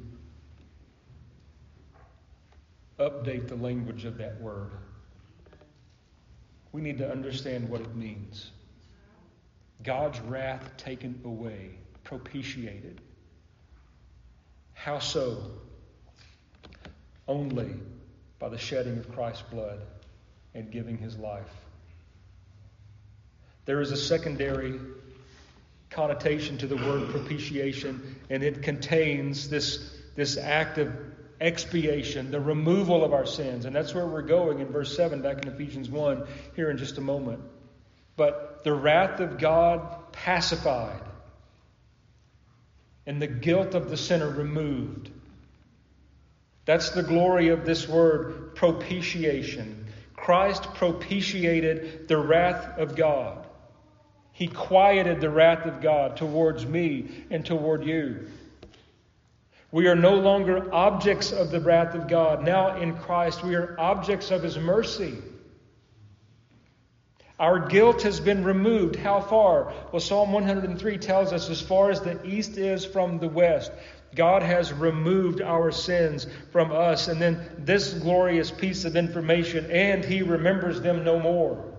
update 3.00 3.48
the 3.48 3.56
language 3.56 4.06
of 4.06 4.18
that 4.18 4.40
word. 4.42 4.72
We 6.72 6.82
need 6.82 6.98
to 6.98 7.10
understand 7.10 7.70
what 7.70 7.82
it 7.82 7.96
means. 7.96 8.52
God's 9.84 10.20
wrath 10.22 10.76
taken 10.78 11.22
away, 11.24 11.78
propitiated. 12.04 13.02
How 14.74 15.00
so? 15.00 15.38
Only 17.28 17.76
by 18.40 18.50
the 18.50 18.58
shedding 18.58 18.98
of 18.98 19.12
Christ's 19.14 19.44
blood 19.44 19.82
and 20.54 20.72
giving 20.72 20.98
his 20.98 21.18
life. 21.18 21.65
There 23.66 23.82
is 23.82 23.92
a 23.92 23.98
secondary 23.98 24.80
connotation 25.90 26.58
to 26.60 26.68
the 26.68 26.76
word 26.76 27.10
propitiation, 27.10 28.16
and 28.30 28.44
it 28.44 28.62
contains 28.64 29.50
this, 29.50 29.92
this 30.16 30.38
act 30.38 30.78
of 30.78 30.94
expiation, 31.42 32.32
the 32.32 32.40
removal 32.40 33.04
of 33.04 33.14
our 33.14 33.26
sins. 33.26 33.66
And 33.66 33.76
that's 33.76 33.94
where 33.94 34.06
we're 34.06 34.22
going 34.22 34.60
in 34.60 34.68
verse 34.68 34.96
7 34.96 35.22
back 35.22 35.46
in 35.46 35.52
Ephesians 35.52 35.90
1 35.90 36.28
here 36.56 36.70
in 36.70 36.78
just 36.78 36.98
a 36.98 37.02
moment. 37.02 37.42
But 38.16 38.64
the 38.64 38.74
wrath 38.74 39.20
of 39.20 39.38
God 39.38 40.12
pacified 40.12 41.02
and 43.06 43.22
the 43.22 43.28
guilt 43.28 43.76
of 43.76 43.90
the 43.90 43.98
sinner 43.98 44.30
removed. 44.30 45.10
That's 46.66 46.90
the 46.92 47.04
glory 47.04 47.50
of 47.50 47.66
this 47.66 47.88
word 47.88 48.56
propitiation. 48.56 49.86
Christ 50.16 50.64
propitiated 50.76 52.08
the 52.08 52.18
wrath 52.18 52.80
of 52.80 52.96
God. 52.96 53.45
He 54.36 54.48
quieted 54.48 55.22
the 55.22 55.30
wrath 55.30 55.66
of 55.66 55.82
God 55.82 56.18
towards 56.18 56.66
me 56.66 57.10
and 57.32 57.46
toward 57.46 57.86
you. 57.86 58.28
We 59.72 59.88
are 59.88 59.96
no 59.96 60.16
longer 60.16 60.74
objects 60.74 61.32
of 61.32 61.52
the 61.52 61.62
wrath 61.62 61.96
of 61.96 62.10
God. 62.10 62.44
Now 62.44 62.76
in 62.76 62.98
Christ, 62.98 63.46
we 63.46 63.56
are 63.56 63.80
objects 63.80 64.32
of 64.32 64.44
His 64.44 64.58
mercy. 64.58 65.14
Our 67.40 67.70
guilt 67.70 68.02
has 68.02 68.20
been 68.20 68.44
removed. 68.44 68.98
How 68.98 69.22
far? 69.22 69.74
Well, 69.94 70.02
Psalm 70.02 70.34
103 70.34 70.98
tells 70.98 71.32
us 71.32 71.50
as 71.50 71.62
far 71.62 71.90
as 71.90 72.02
the 72.02 72.22
east 72.26 72.58
is 72.58 72.84
from 72.84 73.20
the 73.20 73.30
west. 73.30 73.72
God 74.16 74.44
has 74.44 74.74
removed 74.74 75.42
our 75.42 75.72
sins 75.72 76.28
from 76.52 76.74
us. 76.74 77.08
And 77.08 77.22
then 77.22 77.40
this 77.60 77.94
glorious 77.94 78.52
piece 78.52 78.84
of 78.84 78.98
information, 78.98 79.72
and 79.72 80.04
He 80.04 80.24
remembers 80.24 80.82
them 80.82 81.06
no 81.06 81.22
more. 81.22 81.75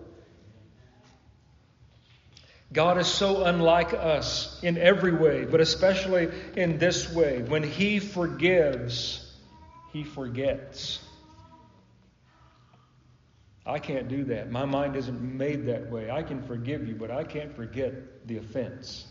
God 2.76 2.98
is 2.98 3.06
so 3.06 3.44
unlike 3.44 3.94
us 3.94 4.60
in 4.62 4.76
every 4.76 5.14
way, 5.14 5.46
but 5.46 5.62
especially 5.62 6.28
in 6.58 6.76
this 6.76 7.10
way. 7.10 7.40
When 7.40 7.62
He 7.62 8.00
forgives, 8.00 9.26
He 9.94 10.04
forgets. 10.04 11.00
I 13.64 13.78
can't 13.78 14.08
do 14.08 14.24
that. 14.24 14.50
My 14.50 14.66
mind 14.66 14.94
isn't 14.94 15.22
made 15.22 15.68
that 15.68 15.90
way. 15.90 16.10
I 16.10 16.22
can 16.22 16.42
forgive 16.42 16.86
you, 16.86 16.94
but 16.94 17.10
I 17.10 17.24
can't 17.24 17.56
forget 17.56 18.26
the 18.28 18.36
offense. 18.36 19.06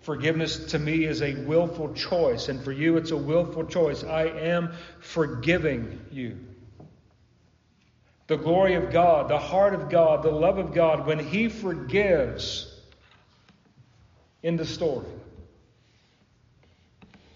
Forgiveness 0.00 0.72
to 0.72 0.80
me 0.80 1.04
is 1.04 1.22
a 1.22 1.32
willful 1.44 1.94
choice, 1.94 2.48
and 2.48 2.60
for 2.60 2.72
you 2.72 2.96
it's 2.96 3.12
a 3.12 3.16
willful 3.16 3.66
choice. 3.66 4.02
I 4.02 4.24
am 4.24 4.72
forgiving 4.98 6.00
you. 6.10 6.38
The 8.26 8.36
glory 8.36 8.74
of 8.74 8.90
God, 8.90 9.28
the 9.28 9.38
heart 9.38 9.74
of 9.74 9.88
God, 9.88 10.22
the 10.22 10.30
love 10.30 10.58
of 10.58 10.74
God, 10.74 11.06
when 11.06 11.18
He 11.18 11.48
forgives 11.48 12.72
in 14.42 14.56
the 14.56 14.64
story. 14.64 15.06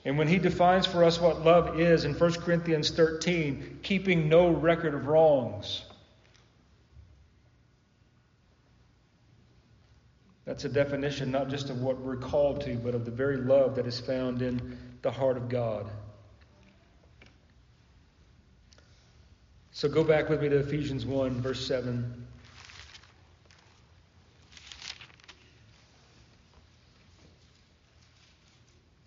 And 0.05 0.18
when 0.18 0.26
He 0.26 0.38
defines 0.38 0.86
for 0.86 1.05
us 1.05 1.20
what 1.20 1.45
love 1.45 1.78
is 1.78 2.05
in 2.05 2.14
1 2.14 2.32
Corinthians 2.34 2.91
13, 2.91 3.80
keeping 3.82 4.28
no 4.28 4.49
record 4.49 4.95
of 4.95 5.07
wrongs. 5.07 5.82
That's 10.45 10.64
a 10.64 10.68
definition 10.68 11.30
not 11.30 11.49
just 11.49 11.70
of 11.70 11.80
what 11.80 12.01
we're 12.01 12.16
called 12.16 12.62
to, 12.62 12.74
but 12.74 12.97
of 12.97 13.05
the 13.05 13.12
very 13.12 13.36
love 13.36 13.76
that 13.76 13.86
is 13.86 14.01
found 14.01 14.43
in 14.43 14.76
the 15.03 15.11
heart 15.12 15.36
of 15.36 15.49
God. 15.49 15.88
So 19.80 19.88
go 19.88 20.04
back 20.04 20.28
with 20.28 20.42
me 20.42 20.50
to 20.50 20.58
Ephesians 20.58 21.06
1, 21.06 21.40
verse 21.40 21.66
7. 21.66 22.26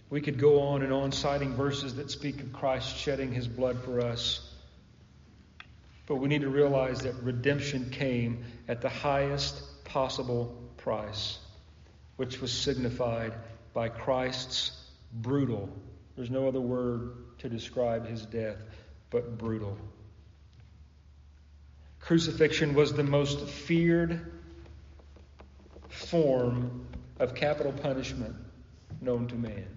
We 0.09 0.19
could 0.19 0.39
go 0.39 0.61
on 0.61 0.82
and 0.82 0.91
on 0.91 1.11
citing 1.11 1.53
verses 1.53 1.97
that 1.97 2.09
speak 2.09 2.41
of 2.41 2.53
Christ 2.53 2.97
shedding 2.97 3.32
his 3.32 3.47
blood 3.47 3.84
for 3.84 4.01
us. 4.01 4.51
But 6.07 6.15
we 6.15 6.28
need 6.28 6.41
to 6.41 6.49
realize 6.49 7.01
that 7.01 7.21
redemption 7.21 7.91
came 7.91 8.43
at 8.67 8.82
the 8.82 8.89
highest 8.89 9.86
possible 9.86 10.59
price, 10.78 11.38
which 12.15 12.41
was 12.41 12.51
signified 12.51 13.34
by 13.76 13.89
Christ's 13.89 14.71
brutal, 15.13 15.69
there's 16.15 16.32
no 16.32 16.47
other 16.47 16.61
word 16.61 17.38
to 17.38 17.47
describe 17.47 18.07
his 18.07 18.26
death, 18.26 18.57
but 19.11 19.38
brutal. 19.38 19.78
Crucifixion 22.04 22.74
was 22.74 22.91
the 22.91 23.04
most 23.04 23.47
feared 23.47 24.30
form 25.88 26.86
of 27.18 27.34
capital 27.34 27.72
punishment 27.72 28.36
known 28.99 29.26
to 29.30 29.36
man. 29.36 29.68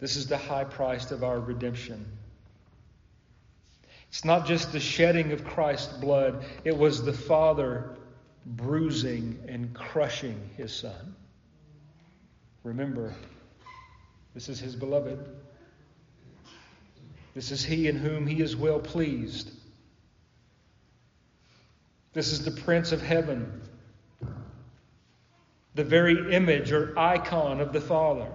This 0.00 0.16
is 0.16 0.26
the 0.26 0.38
high 0.38 0.64
price 0.64 1.12
of 1.12 1.22
our 1.22 1.38
redemption. 1.38 2.04
It's 4.08 4.24
not 4.24 4.44
just 4.44 4.72
the 4.72 4.80
shedding 4.80 5.30
of 5.30 5.44
Christ's 5.44 5.92
blood, 5.98 6.44
it 6.64 6.76
was 6.76 7.04
the 7.04 7.12
Father 7.12 7.96
bruising 8.44 9.38
and 9.46 9.72
crushing 9.72 10.50
his 10.56 10.74
Son. 10.74 11.14
Remember, 12.64 13.14
this 14.34 14.48
is 14.48 14.58
his 14.58 14.74
beloved. 14.74 15.39
This 17.34 17.50
is 17.52 17.64
he 17.64 17.88
in 17.88 17.96
whom 17.96 18.26
he 18.26 18.40
is 18.40 18.56
well 18.56 18.80
pleased. 18.80 19.50
This 22.12 22.32
is 22.32 22.44
the 22.44 22.50
Prince 22.50 22.90
of 22.90 23.00
Heaven, 23.00 23.62
the 25.74 25.84
very 25.84 26.34
image 26.34 26.72
or 26.72 26.98
icon 26.98 27.60
of 27.60 27.72
the 27.72 27.80
Father. 27.80 28.26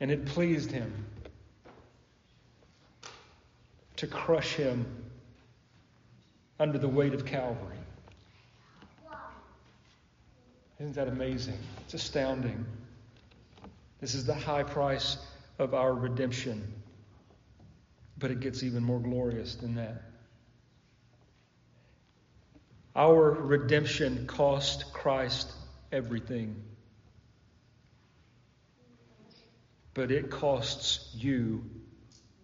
And 0.00 0.10
it 0.10 0.26
pleased 0.26 0.70
him 0.70 0.92
to 3.96 4.06
crush 4.06 4.54
him 4.54 4.86
under 6.58 6.78
the 6.78 6.88
weight 6.88 7.12
of 7.12 7.26
Calvary. 7.26 7.76
Isn't 10.78 10.94
that 10.94 11.08
amazing? 11.08 11.58
It's 11.84 11.94
astounding. 11.94 12.64
This 14.00 14.14
is 14.14 14.26
the 14.26 14.34
high 14.34 14.62
price 14.62 15.16
of 15.58 15.74
our 15.74 15.94
redemption. 15.94 16.72
But 18.18 18.30
it 18.30 18.40
gets 18.40 18.62
even 18.62 18.82
more 18.82 19.00
glorious 19.00 19.56
than 19.56 19.74
that. 19.76 20.02
Our 22.94 23.30
redemption 23.30 24.26
cost 24.26 24.92
Christ 24.92 25.52
everything. 25.92 26.62
but 29.96 30.10
it 30.10 30.30
costs 30.30 31.08
you 31.14 31.64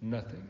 nothing. 0.01 0.49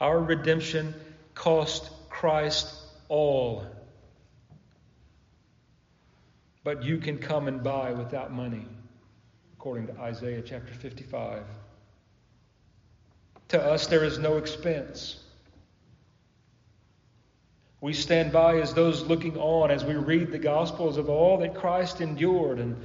Our 0.00 0.18
redemption 0.18 0.94
cost 1.34 1.90
Christ 2.08 2.74
all. 3.10 3.66
But 6.68 6.82
you 6.82 6.98
can 6.98 7.16
come 7.16 7.48
and 7.48 7.62
buy 7.62 7.92
without 7.92 8.30
money, 8.30 8.66
according 9.54 9.86
to 9.86 9.98
Isaiah 9.98 10.42
chapter 10.42 10.74
55. 10.74 11.42
To 13.48 13.62
us, 13.62 13.86
there 13.86 14.04
is 14.04 14.18
no 14.18 14.36
expense. 14.36 15.18
We 17.80 17.94
stand 17.94 18.32
by 18.32 18.60
as 18.60 18.74
those 18.74 19.00
looking 19.00 19.38
on 19.38 19.70
as 19.70 19.82
we 19.82 19.94
read 19.94 20.30
the 20.30 20.38
Gospels 20.38 20.98
of 20.98 21.08
all 21.08 21.38
that 21.38 21.54
Christ 21.54 22.02
endured 22.02 22.58
and 22.58 22.76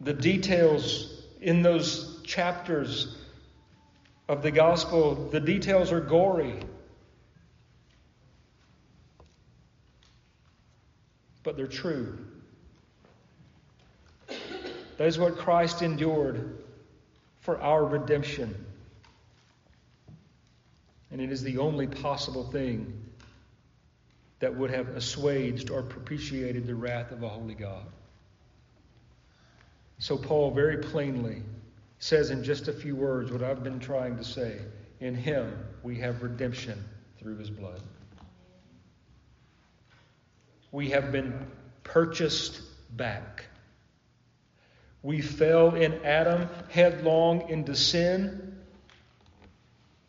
the 0.00 0.14
details 0.14 1.22
in 1.42 1.60
those 1.60 2.22
chapters 2.22 3.18
of 4.26 4.40
the 4.40 4.50
gospel, 4.50 5.28
the 5.28 5.40
details 5.40 5.92
are 5.92 6.00
gory. 6.00 6.54
But 11.48 11.56
they're 11.56 11.66
true. 11.66 12.18
That 14.98 15.06
is 15.06 15.18
what 15.18 15.38
Christ 15.38 15.80
endured 15.80 16.58
for 17.40 17.58
our 17.62 17.86
redemption. 17.86 18.66
And 21.10 21.22
it 21.22 21.32
is 21.32 21.42
the 21.42 21.56
only 21.56 21.86
possible 21.86 22.44
thing 22.50 22.92
that 24.40 24.54
would 24.54 24.70
have 24.70 24.88
assuaged 24.88 25.70
or 25.70 25.80
propitiated 25.80 26.66
the 26.66 26.74
wrath 26.74 27.12
of 27.12 27.22
a 27.22 27.28
holy 27.30 27.54
God. 27.54 27.86
So, 30.00 30.18
Paul 30.18 30.50
very 30.50 30.76
plainly 30.76 31.40
says 31.98 32.28
in 32.28 32.44
just 32.44 32.68
a 32.68 32.74
few 32.74 32.94
words 32.94 33.32
what 33.32 33.42
I've 33.42 33.64
been 33.64 33.80
trying 33.80 34.18
to 34.18 34.24
say. 34.24 34.58
In 35.00 35.14
him 35.14 35.50
we 35.82 35.96
have 35.96 36.22
redemption 36.22 36.84
through 37.18 37.38
his 37.38 37.48
blood. 37.48 37.80
We 40.70 40.90
have 40.90 41.12
been 41.12 41.46
purchased 41.82 42.60
back. 42.94 43.44
We 45.02 45.20
fell 45.20 45.74
in 45.74 46.04
Adam 46.04 46.48
headlong 46.68 47.48
into 47.48 47.74
sin, 47.74 48.58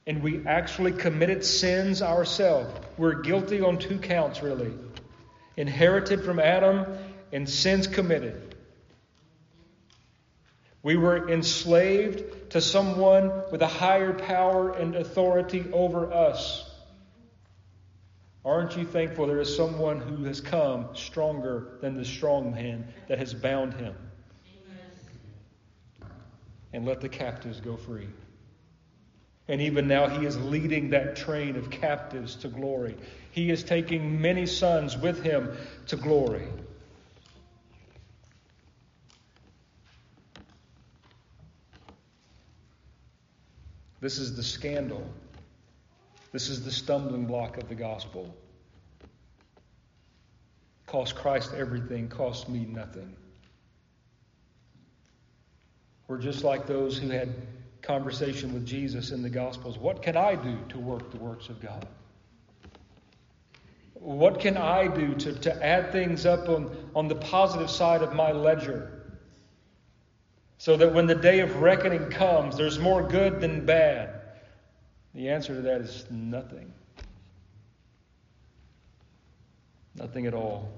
and 0.08 0.24
we 0.24 0.46
actually 0.46 0.92
committed 0.92 1.46
sins 1.46 2.02
ourselves. 2.02 2.74
We're 2.98 3.22
guilty 3.22 3.62
on 3.62 3.78
two 3.78 4.00
counts, 4.00 4.42
really 4.42 4.74
inherited 5.56 6.24
from 6.24 6.40
Adam 6.40 6.86
and 7.32 7.48
sins 7.48 7.88
committed. 7.88 8.56
We 10.82 10.96
were 10.96 11.30
enslaved 11.30 12.52
to 12.52 12.62
someone 12.62 13.32
with 13.52 13.62
a 13.62 13.68
higher 13.68 14.14
power 14.14 14.72
and 14.72 14.96
authority 14.96 15.66
over 15.74 16.12
us. 16.12 16.69
Aren't 18.46 18.78
you 18.78 18.86
thankful 18.86 19.28
there 19.28 19.42
is 19.42 19.54
someone 19.54 20.00
who 20.00 20.24
has 20.24 20.40
come 20.40 20.88
stronger 20.94 21.78
than 21.82 21.96
the 21.96 22.06
strong 22.06 22.52
man 22.52 22.88
that 23.08 23.18
has 23.18 23.34
bound 23.34 23.74
him? 23.74 23.96
Amen. 26.02 26.12
And 26.72 26.86
let 26.86 27.02
the 27.02 27.10
captives 27.10 27.60
go 27.60 27.76
free. 27.76 28.08
And 29.50 29.62
even 29.62 29.88
now, 29.88 30.08
he 30.08 30.26
is 30.26 30.38
leading 30.38 30.92
that 30.92 31.16
train 31.16 31.56
of 31.56 31.70
captives 31.70 32.36
to 32.36 32.48
glory. 32.48 32.96
He 33.32 33.50
is 33.50 33.64
taking 33.64 34.22
many 34.22 34.46
sons 34.46 34.96
with 34.96 35.24
him 35.24 35.58
to 35.88 35.96
glory. 35.96 36.48
This 44.00 44.18
is 44.18 44.36
the 44.36 44.44
scandal 44.44 45.04
this 46.32 46.50
is 46.50 46.64
the 46.64 46.72
stumbling 46.72 47.26
block 47.26 47.58
of 47.58 47.68
the 47.70 47.76
gospel. 47.76 48.36
Cost 50.86 51.16
Christ 51.16 51.54
everything, 51.56 52.08
cost 52.08 52.50
me 52.50 52.66
nothing. 52.66 53.16
We're 56.08 56.18
just 56.18 56.44
like 56.44 56.66
those 56.66 56.98
who 56.98 57.10
had 57.10 57.30
conversation 57.82 58.54
with 58.54 58.66
Jesus 58.66 59.12
in 59.12 59.22
the 59.22 59.30
Gospels. 59.30 59.78
What 59.78 60.02
can 60.02 60.18
I 60.18 60.36
do 60.36 60.58
to 60.70 60.80
work 60.80 61.12
the 61.12 61.18
works 61.18 61.50
of 61.50 61.62
God? 61.62 61.88
What 63.94 64.40
can 64.40 64.58
I 64.58 64.88
do 64.88 65.14
to, 65.14 65.34
to 65.34 65.66
add 65.66 65.92
things 65.92 66.26
up 66.26 66.50
on, 66.50 66.76
on 66.96 67.08
the 67.08 67.16
positive 67.16 67.70
side 67.70 68.02
of 68.02 68.14
my 68.14 68.32
ledger? 68.32 69.20
So 70.58 70.78
that 70.78 70.94
when 70.94 71.06
the 71.06 71.16
day 71.16 71.40
of 71.42 71.58
reckoning 71.58 72.10
comes, 72.10 72.58
there's 72.58 72.80
more 72.80 73.04
good 73.04 73.40
than 73.40 73.66
bad. 73.66 74.19
The 75.14 75.30
answer 75.30 75.56
to 75.56 75.62
that 75.62 75.82
is 75.82 76.06
nothing. 76.10 76.74
Nothing 79.96 80.28
at 80.28 80.34
all. 80.34 80.72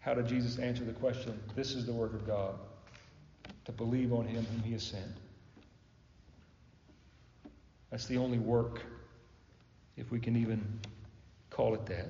How 0.00 0.14
did 0.14 0.26
Jesus 0.26 0.58
answer 0.58 0.84
the 0.84 0.92
question? 0.92 1.38
This 1.54 1.74
is 1.74 1.86
the 1.86 1.92
work 1.92 2.14
of 2.14 2.26
God 2.26 2.54
to 3.66 3.72
believe 3.72 4.12
on 4.12 4.26
him 4.26 4.44
whom 4.44 4.62
he 4.62 4.72
has 4.72 4.82
sent. 4.82 5.16
That's 7.90 8.06
the 8.06 8.18
only 8.18 8.38
work, 8.38 8.82
if 9.96 10.10
we 10.10 10.20
can 10.20 10.36
even 10.36 10.80
call 11.50 11.74
it 11.74 11.86
that. 11.86 12.06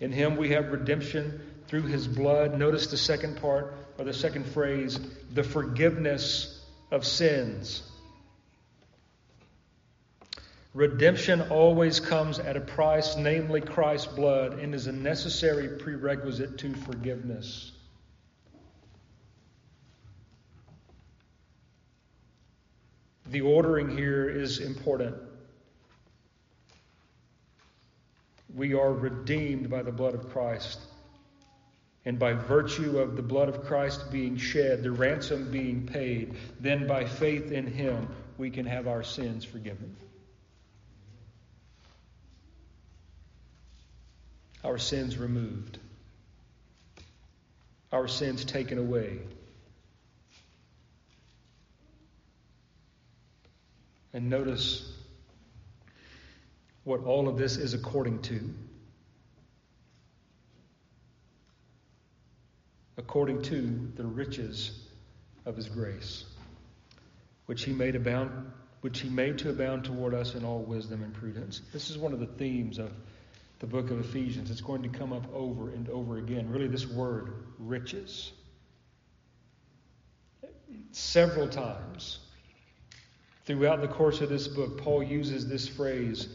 In 0.00 0.12
him 0.12 0.36
we 0.36 0.50
have 0.50 0.70
redemption 0.70 1.40
through 1.66 1.82
his 1.82 2.08
blood. 2.08 2.58
Notice 2.58 2.86
the 2.86 2.96
second 2.96 3.40
part, 3.40 3.74
or 3.98 4.04
the 4.04 4.14
second 4.14 4.46
phrase, 4.46 4.98
the 5.32 5.44
forgiveness 5.44 6.64
of 6.90 7.04
sins. 7.04 7.82
Redemption 10.72 11.40
always 11.42 11.98
comes 11.98 12.38
at 12.38 12.56
a 12.56 12.60
price, 12.60 13.16
namely 13.16 13.60
Christ's 13.60 14.06
blood, 14.06 14.60
and 14.60 14.72
is 14.72 14.86
a 14.86 14.92
necessary 14.92 15.68
prerequisite 15.78 16.58
to 16.58 16.72
forgiveness. 16.74 17.72
The 23.26 23.40
ordering 23.40 23.96
here 23.96 24.28
is 24.28 24.58
important. 24.58 25.16
We 28.54 28.74
are 28.74 28.92
redeemed 28.92 29.70
by 29.70 29.82
the 29.82 29.92
blood 29.92 30.14
of 30.14 30.30
Christ. 30.30 30.80
And 32.04 32.18
by 32.18 32.32
virtue 32.32 32.98
of 32.98 33.16
the 33.16 33.22
blood 33.22 33.48
of 33.48 33.64
Christ 33.64 34.10
being 34.10 34.36
shed, 34.36 34.82
the 34.82 34.90
ransom 34.90 35.50
being 35.50 35.86
paid, 35.86 36.34
then 36.58 36.86
by 36.86 37.04
faith 37.04 37.52
in 37.52 37.66
Him, 37.66 38.08
we 38.38 38.50
can 38.50 38.66
have 38.66 38.88
our 38.88 39.02
sins 39.02 39.44
forgiven. 39.44 39.96
Our 44.62 44.76
sins 44.76 45.16
removed, 45.16 45.78
our 47.92 48.06
sins 48.06 48.44
taken 48.44 48.78
away. 48.78 49.20
And 54.12 54.28
notice 54.28 54.92
what 56.84 57.04
all 57.04 57.28
of 57.28 57.38
this 57.38 57.56
is 57.56 57.74
according 57.74 58.22
to. 58.22 58.52
According 62.98 63.42
to 63.42 63.92
the 63.96 64.04
riches 64.04 64.78
of 65.46 65.56
his 65.56 65.68
grace, 65.68 66.24
which 67.46 67.64
he 67.64 67.72
made 67.72 67.96
abound 67.96 68.52
which 68.82 69.00
he 69.00 69.10
made 69.10 69.38
to 69.38 69.50
abound 69.50 69.84
toward 69.84 70.14
us 70.14 70.34
in 70.34 70.44
all 70.44 70.60
wisdom 70.60 71.02
and 71.02 71.12
prudence. 71.12 71.60
This 71.72 71.90
is 71.90 71.98
one 71.98 72.14
of 72.14 72.20
the 72.20 72.26
themes 72.26 72.78
of 72.78 72.90
the 73.60 73.66
book 73.66 73.90
of 73.90 74.00
Ephesians. 74.00 74.50
It's 74.50 74.60
going 74.60 74.82
to 74.82 74.88
come 74.88 75.12
up 75.12 75.32
over 75.32 75.70
and 75.70 75.88
over 75.88 76.18
again. 76.18 76.50
Really, 76.50 76.66
this 76.66 76.86
word, 76.86 77.32
riches. 77.58 78.32
Several 80.90 81.48
times 81.48 82.18
Throughout 83.50 83.80
the 83.80 83.88
course 83.88 84.20
of 84.20 84.28
this 84.28 84.46
book, 84.46 84.78
Paul 84.78 85.02
uses 85.02 85.48
this 85.48 85.66
phrase 85.66 86.28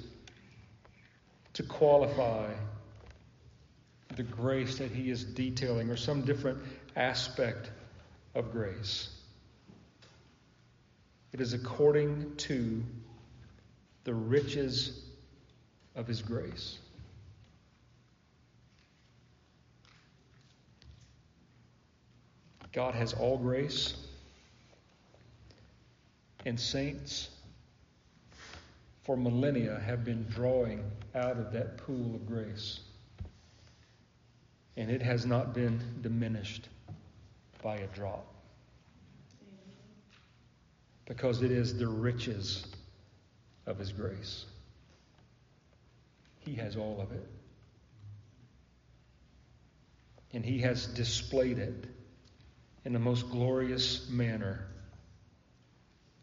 to 1.53 1.63
qualify 1.63 2.51
the 4.17 4.23
grace 4.23 4.78
that 4.80 4.91
he 4.91 5.09
is 5.09 5.23
detailing 5.23 5.89
or 5.89 5.95
some 5.95 6.23
different 6.23 6.59
aspect 6.97 7.71
of 8.34 8.51
grace. 8.51 9.07
It 11.32 11.39
is 11.39 11.53
according 11.53 12.36
to 12.36 12.84
the 14.03 14.13
riches 14.13 15.05
of 15.95 16.07
his 16.07 16.21
grace. 16.21 16.80
God 22.76 22.93
has 22.93 23.13
all 23.13 23.38
grace 23.38 23.93
and 26.45 26.59
saints 26.59 27.30
for 29.05 29.15
millennia 29.15 29.82
have 29.86 30.03
been 30.03 30.26
drawing 30.30 30.84
out 31.15 31.38
of 31.38 31.53
that 31.53 31.78
pool 31.78 32.15
of 32.15 32.28
grace. 32.28 32.82
And 34.76 34.91
it 34.91 35.01
has 35.01 35.26
not 35.26 35.53
been 35.53 35.80
diminished 36.01 36.67
by 37.63 37.78
a 37.78 37.88
drop. 37.88 38.26
Because 41.05 41.43
it 41.43 41.51
is 41.51 41.78
the 41.78 41.88
riches 41.88 42.67
of 43.65 43.80
His 43.80 43.93
grace. 43.93 44.43
He 46.39 46.55
has 46.55 46.76
all 46.76 46.99
of 46.99 47.13
it. 47.13 47.26
And 50.34 50.43
He 50.43 50.59
has 50.59 50.88
displayed 50.88 51.57
it 51.57 51.95
in 52.86 52.93
the 52.93 52.99
most 52.99 53.29
glorious 53.31 54.07
manner 54.09 54.67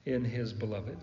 in 0.06 0.24
his 0.24 0.52
beloved, 0.52 0.96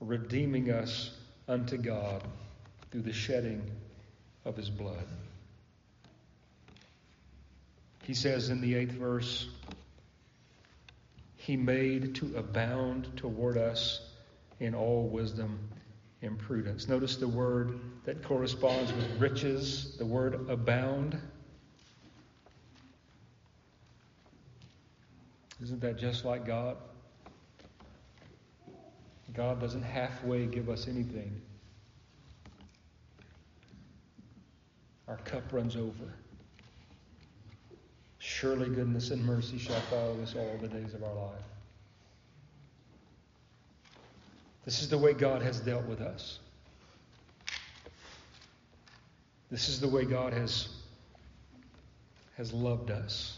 redeeming 0.00 0.70
us 0.70 1.10
unto 1.48 1.76
God 1.76 2.22
through 2.90 3.02
the 3.02 3.12
shedding 3.12 3.62
of 4.44 4.56
his 4.56 4.70
blood. 4.70 5.06
He 8.04 8.14
says 8.14 8.50
in 8.50 8.60
the 8.60 8.76
eighth 8.76 8.92
verse, 8.92 9.48
He 11.34 11.56
made 11.56 12.14
to 12.16 12.36
abound 12.36 13.16
toward 13.16 13.56
us 13.56 14.00
in 14.60 14.76
all 14.76 15.08
wisdom 15.08 15.58
and 16.22 16.38
prudence. 16.38 16.88
Notice 16.88 17.16
the 17.16 17.26
word 17.26 17.80
that 18.04 18.22
corresponds 18.22 18.92
with 18.92 19.20
riches, 19.20 19.96
the 19.98 20.06
word 20.06 20.48
abound. 20.48 21.18
Isn't 25.62 25.80
that 25.80 25.96
just 25.96 26.24
like 26.24 26.46
God? 26.46 26.76
God 29.34 29.60
doesn't 29.60 29.82
halfway 29.82 30.46
give 30.46 30.68
us 30.68 30.88
anything. 30.88 31.40
Our 35.08 35.16
cup 35.18 35.52
runs 35.52 35.76
over. 35.76 36.12
Surely 38.18 38.68
goodness 38.68 39.10
and 39.10 39.24
mercy 39.24 39.58
shall 39.58 39.80
follow 39.82 40.20
us 40.22 40.34
all 40.34 40.58
the 40.60 40.68
days 40.68 40.94
of 40.94 41.02
our 41.02 41.14
life. 41.14 41.44
This 44.64 44.82
is 44.82 44.88
the 44.88 44.98
way 44.98 45.12
God 45.12 45.42
has 45.42 45.60
dealt 45.60 45.86
with 45.86 46.00
us. 46.00 46.40
This 49.50 49.68
is 49.68 49.78
the 49.78 49.86
way 49.86 50.04
God 50.04 50.32
has, 50.32 50.68
has 52.36 52.52
loved 52.52 52.90
us. 52.90 53.35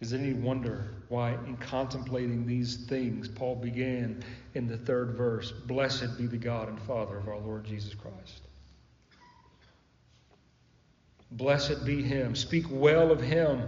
Is 0.00 0.12
any 0.12 0.32
wonder 0.32 0.94
why, 1.08 1.32
in 1.32 1.56
contemplating 1.56 2.46
these 2.46 2.86
things, 2.86 3.26
Paul 3.26 3.56
began 3.56 4.22
in 4.54 4.68
the 4.68 4.76
third 4.76 5.16
verse 5.16 5.50
Blessed 5.50 6.16
be 6.16 6.26
the 6.26 6.36
God 6.36 6.68
and 6.68 6.80
Father 6.82 7.16
of 7.16 7.26
our 7.26 7.38
Lord 7.38 7.64
Jesus 7.64 7.94
Christ? 7.94 8.42
Blessed 11.32 11.84
be 11.84 12.02
Him. 12.02 12.36
Speak 12.36 12.66
well 12.70 13.10
of 13.10 13.20
Him. 13.20 13.62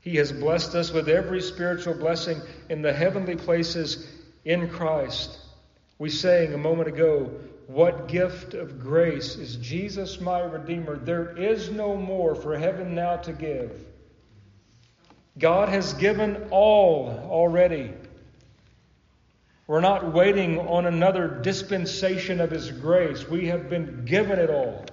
He 0.00 0.16
has 0.16 0.32
blessed 0.32 0.74
us 0.74 0.92
with 0.92 1.08
every 1.08 1.42
spiritual 1.42 1.94
blessing 1.94 2.40
in 2.70 2.80
the 2.80 2.92
heavenly 2.92 3.36
places 3.36 4.10
in 4.44 4.68
Christ. 4.68 5.38
We 5.98 6.10
sang 6.10 6.54
a 6.54 6.58
moment 6.58 6.88
ago, 6.88 7.32
What 7.66 8.08
gift 8.08 8.54
of 8.54 8.80
grace 8.80 9.36
is 9.36 9.56
Jesus 9.56 10.20
my 10.20 10.40
Redeemer? 10.40 10.96
There 10.96 11.36
is 11.36 11.70
no 11.70 11.96
more 11.96 12.34
for 12.34 12.56
heaven 12.56 12.94
now 12.94 13.16
to 13.16 13.32
give. 13.32 13.85
God 15.38 15.68
has 15.68 15.92
given 15.94 16.48
all 16.50 17.08
already. 17.30 17.92
We're 19.66 19.80
not 19.80 20.12
waiting 20.12 20.58
on 20.58 20.86
another 20.86 21.28
dispensation 21.28 22.40
of 22.40 22.50
His 22.50 22.70
grace. 22.70 23.28
We 23.28 23.48
have 23.48 23.68
been 23.68 24.04
given 24.04 24.38
it 24.38 24.48
all. 24.48 24.84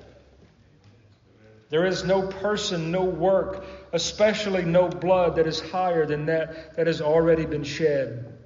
There 1.69 1.85
is 1.85 2.03
no 2.03 2.27
person, 2.27 2.91
no 2.91 3.03
work, 3.03 3.65
especially 3.93 4.63
no 4.63 4.89
blood 4.89 5.37
that 5.37 5.47
is 5.47 5.59
higher 5.59 6.05
than 6.05 6.25
that 6.27 6.75
that 6.75 6.87
has 6.87 7.01
already 7.01 7.45
been 7.45 7.63
shed. 7.63 8.37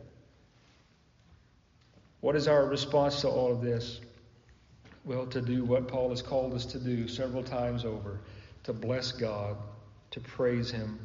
What 2.22 2.36
is 2.36 2.48
our 2.48 2.66
response 2.66 3.22
to 3.22 3.30
all 3.30 3.52
of 3.52 3.62
this? 3.62 4.00
Well, 5.04 5.26
to 5.28 5.42
do 5.42 5.64
what 5.64 5.88
Paul 5.88 6.10
has 6.10 6.22
called 6.22 6.54
us 6.54 6.66
to 6.68 6.80
do 6.80 7.08
several 7.08 7.44
times 7.44 7.86
over 7.86 8.20
to 8.64 8.74
bless 8.74 9.14
God, 9.14 9.56
to 10.12 10.20
praise 10.20 10.70
Him, 10.70 11.00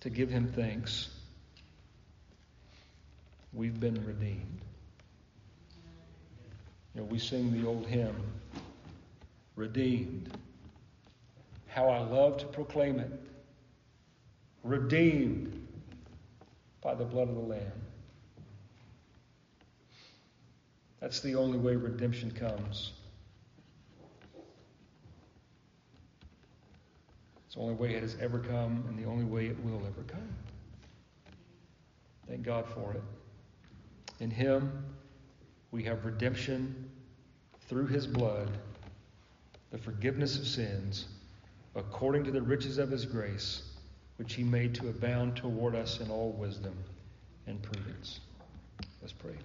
to 0.00 0.10
give 0.10 0.30
Him 0.30 0.52
thanks. 0.54 1.08
We've 3.52 3.78
been 3.78 4.04
redeemed. 4.06 4.60
You 6.94 7.00
know, 7.00 7.06
we 7.06 7.18
sing 7.18 7.52
the 7.52 7.66
old 7.66 7.86
hymn, 7.86 8.16
Redeemed. 9.56 10.30
How 11.66 11.88
I 11.88 11.98
love 11.98 12.38
to 12.38 12.46
proclaim 12.46 13.00
it. 13.00 13.10
Redeemed 14.62 15.66
by 16.80 16.94
the 16.94 17.04
blood 17.04 17.28
of 17.28 17.34
the 17.34 17.40
Lamb. 17.40 17.72
That's 21.00 21.20
the 21.20 21.34
only 21.34 21.58
way 21.58 21.74
redemption 21.74 22.30
comes. 22.30 22.92
It's 27.48 27.54
the 27.54 27.62
only 27.62 27.76
way 27.76 27.94
it 27.94 28.02
has 28.02 28.14
ever 28.20 28.40
come, 28.40 28.84
and 28.88 28.98
the 28.98 29.08
only 29.08 29.24
way 29.24 29.46
it 29.46 29.56
will 29.64 29.80
ever 29.86 30.02
come. 30.06 30.28
Thank 32.28 32.42
God 32.42 32.66
for 32.66 32.92
it. 32.92 33.02
In 34.20 34.30
Him, 34.30 34.84
we 35.70 35.82
have 35.84 36.04
redemption 36.04 36.90
through 37.62 37.86
His 37.86 38.06
blood, 38.06 38.50
the 39.70 39.78
forgiveness 39.78 40.38
of 40.38 40.46
sins, 40.46 41.06
according 41.74 42.24
to 42.24 42.30
the 42.30 42.42
riches 42.42 42.76
of 42.76 42.90
His 42.90 43.06
grace, 43.06 43.62
which 44.18 44.34
He 44.34 44.44
made 44.44 44.74
to 44.74 44.90
abound 44.90 45.34
toward 45.34 45.74
us 45.74 46.00
in 46.00 46.10
all 46.10 46.32
wisdom 46.32 46.76
and 47.46 47.62
prudence. 47.62 48.20
Let's 49.00 49.14
pray. 49.14 49.36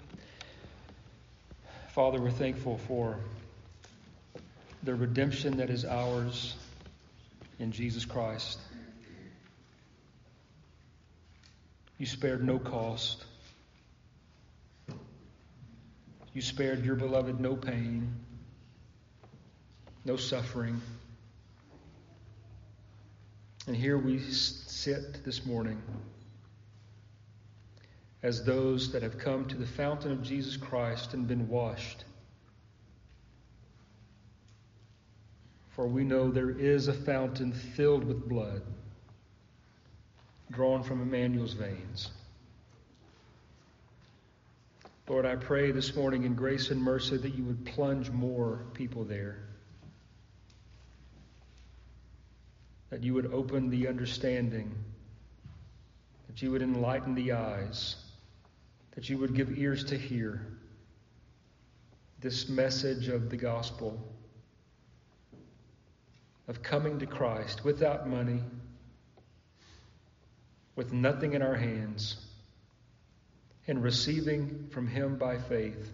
Father, 1.94 2.20
we're 2.20 2.32
thankful 2.32 2.80
for 2.80 3.18
the 4.84 4.94
redemption 4.94 5.56
that 5.56 5.70
is 5.70 5.86
ours 5.86 6.58
in 7.64 7.72
Jesus 7.72 8.04
Christ. 8.04 8.60
You 11.98 12.06
spared 12.06 12.44
no 12.44 12.60
cost. 12.60 13.24
You 16.34 16.42
spared 16.42 16.84
your 16.84 16.96
beloved 16.96 17.40
no 17.40 17.56
pain, 17.56 18.14
no 20.04 20.18
suffering. 20.18 20.82
And 23.66 23.76
here 23.76 23.98
we 23.98 24.20
sit 24.20 25.24
this 25.24 25.46
morning 25.46 25.82
as 28.22 28.44
those 28.44 28.92
that 28.92 29.04
have 29.04 29.18
come 29.18 29.46
to 29.46 29.56
the 29.56 29.66
fountain 29.66 30.12
of 30.12 30.22
Jesus 30.22 30.58
Christ 30.58 31.14
and 31.14 31.28
been 31.28 31.48
washed. 31.48 32.04
For 35.76 35.88
we 35.88 36.04
know 36.04 36.30
there 36.30 36.52
is 36.52 36.88
a 36.88 36.94
fountain 36.94 37.52
filled 37.52 38.04
with 38.04 38.30
blood 38.30 38.62
drawn 40.52 40.84
from 40.84 41.02
Emmanuel's 41.02 41.54
veins. 41.54 42.12
Lord, 45.08 45.26
I 45.26 45.36
pray 45.36 45.72
this 45.72 45.96
morning 45.96 46.24
in 46.24 46.36
grace 46.36 46.70
and 46.70 46.82
mercy 46.82 47.18
that 47.18 47.34
you 47.34 47.44
would 47.46 47.66
plunge 47.66 48.12
more 48.12 48.66
people 48.74 49.04
there. 49.04 49.40
That 52.92 53.04
you 53.04 53.16
would 53.16 53.34
open 53.34 53.72
the 53.72 53.88
understanding. 53.88 54.72
That 56.28 56.42
you 56.44 56.52
would 56.52 56.62
enlighten 56.62 57.16
the 57.16 57.32
eyes. 57.32 57.96
That 58.92 59.10
you 59.10 59.18
would 59.18 59.34
give 59.34 59.58
ears 59.58 59.84
to 59.86 59.98
hear 59.98 60.46
this 62.20 62.48
message 62.48 63.08
of 63.08 63.32
the 63.32 63.38
gospel 63.38 64.13
of 66.48 66.62
coming 66.62 67.00
to 67.00 67.06
Christ 67.06 67.64
without 67.64 68.08
money, 68.08 68.42
with 70.76 70.92
nothing 70.92 71.34
in 71.34 71.42
our 71.42 71.56
hands, 71.56 72.18
and 73.68 73.82
receiving 73.82 74.68
from 74.72 74.88
Him 74.88 75.18
by 75.18 75.38
faith 75.38 75.92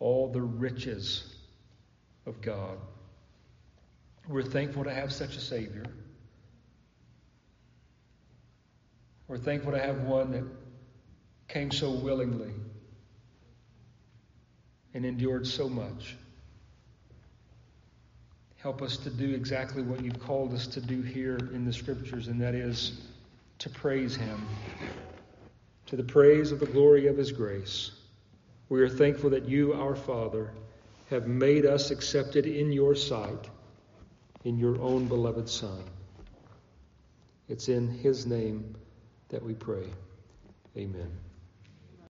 all 0.00 0.28
the 0.28 0.42
riches 0.42 1.36
of 2.26 2.40
God. 2.40 2.78
We're 4.28 4.42
thankful 4.42 4.84
to 4.84 4.92
have 4.92 5.12
such 5.12 5.36
a 5.36 5.40
Savior. 5.40 5.86
We're 9.28 9.38
thankful 9.38 9.72
to 9.72 9.78
have 9.78 10.02
one 10.02 10.32
that 10.32 10.44
came 11.48 11.70
so 11.70 11.90
willingly 11.90 12.52
and 14.94 15.04
endured 15.04 15.46
so 15.46 15.68
much. 15.68 16.16
Help 18.66 18.82
us 18.82 18.96
to 18.96 19.10
do 19.10 19.32
exactly 19.32 19.80
what 19.80 20.02
you've 20.02 20.18
called 20.18 20.52
us 20.52 20.66
to 20.66 20.80
do 20.80 21.00
here 21.00 21.36
in 21.54 21.64
the 21.64 21.72
Scriptures, 21.72 22.26
and 22.26 22.40
that 22.40 22.52
is 22.52 23.00
to 23.60 23.70
praise 23.70 24.16
Him, 24.16 24.44
to 25.86 25.94
the 25.94 26.02
praise 26.02 26.50
of 26.50 26.58
the 26.58 26.66
glory 26.66 27.06
of 27.06 27.16
His 27.16 27.30
grace. 27.30 27.92
We 28.68 28.80
are 28.80 28.88
thankful 28.88 29.30
that 29.30 29.48
you, 29.48 29.72
our 29.72 29.94
Father, 29.94 30.50
have 31.10 31.28
made 31.28 31.64
us 31.64 31.92
accepted 31.92 32.44
in 32.44 32.72
your 32.72 32.96
sight, 32.96 33.48
in 34.42 34.58
your 34.58 34.82
own 34.82 35.06
beloved 35.06 35.48
Son. 35.48 35.84
It's 37.48 37.68
in 37.68 37.86
His 37.86 38.26
name 38.26 38.74
that 39.28 39.44
we 39.44 39.54
pray. 39.54 39.86
Amen. 40.76 41.25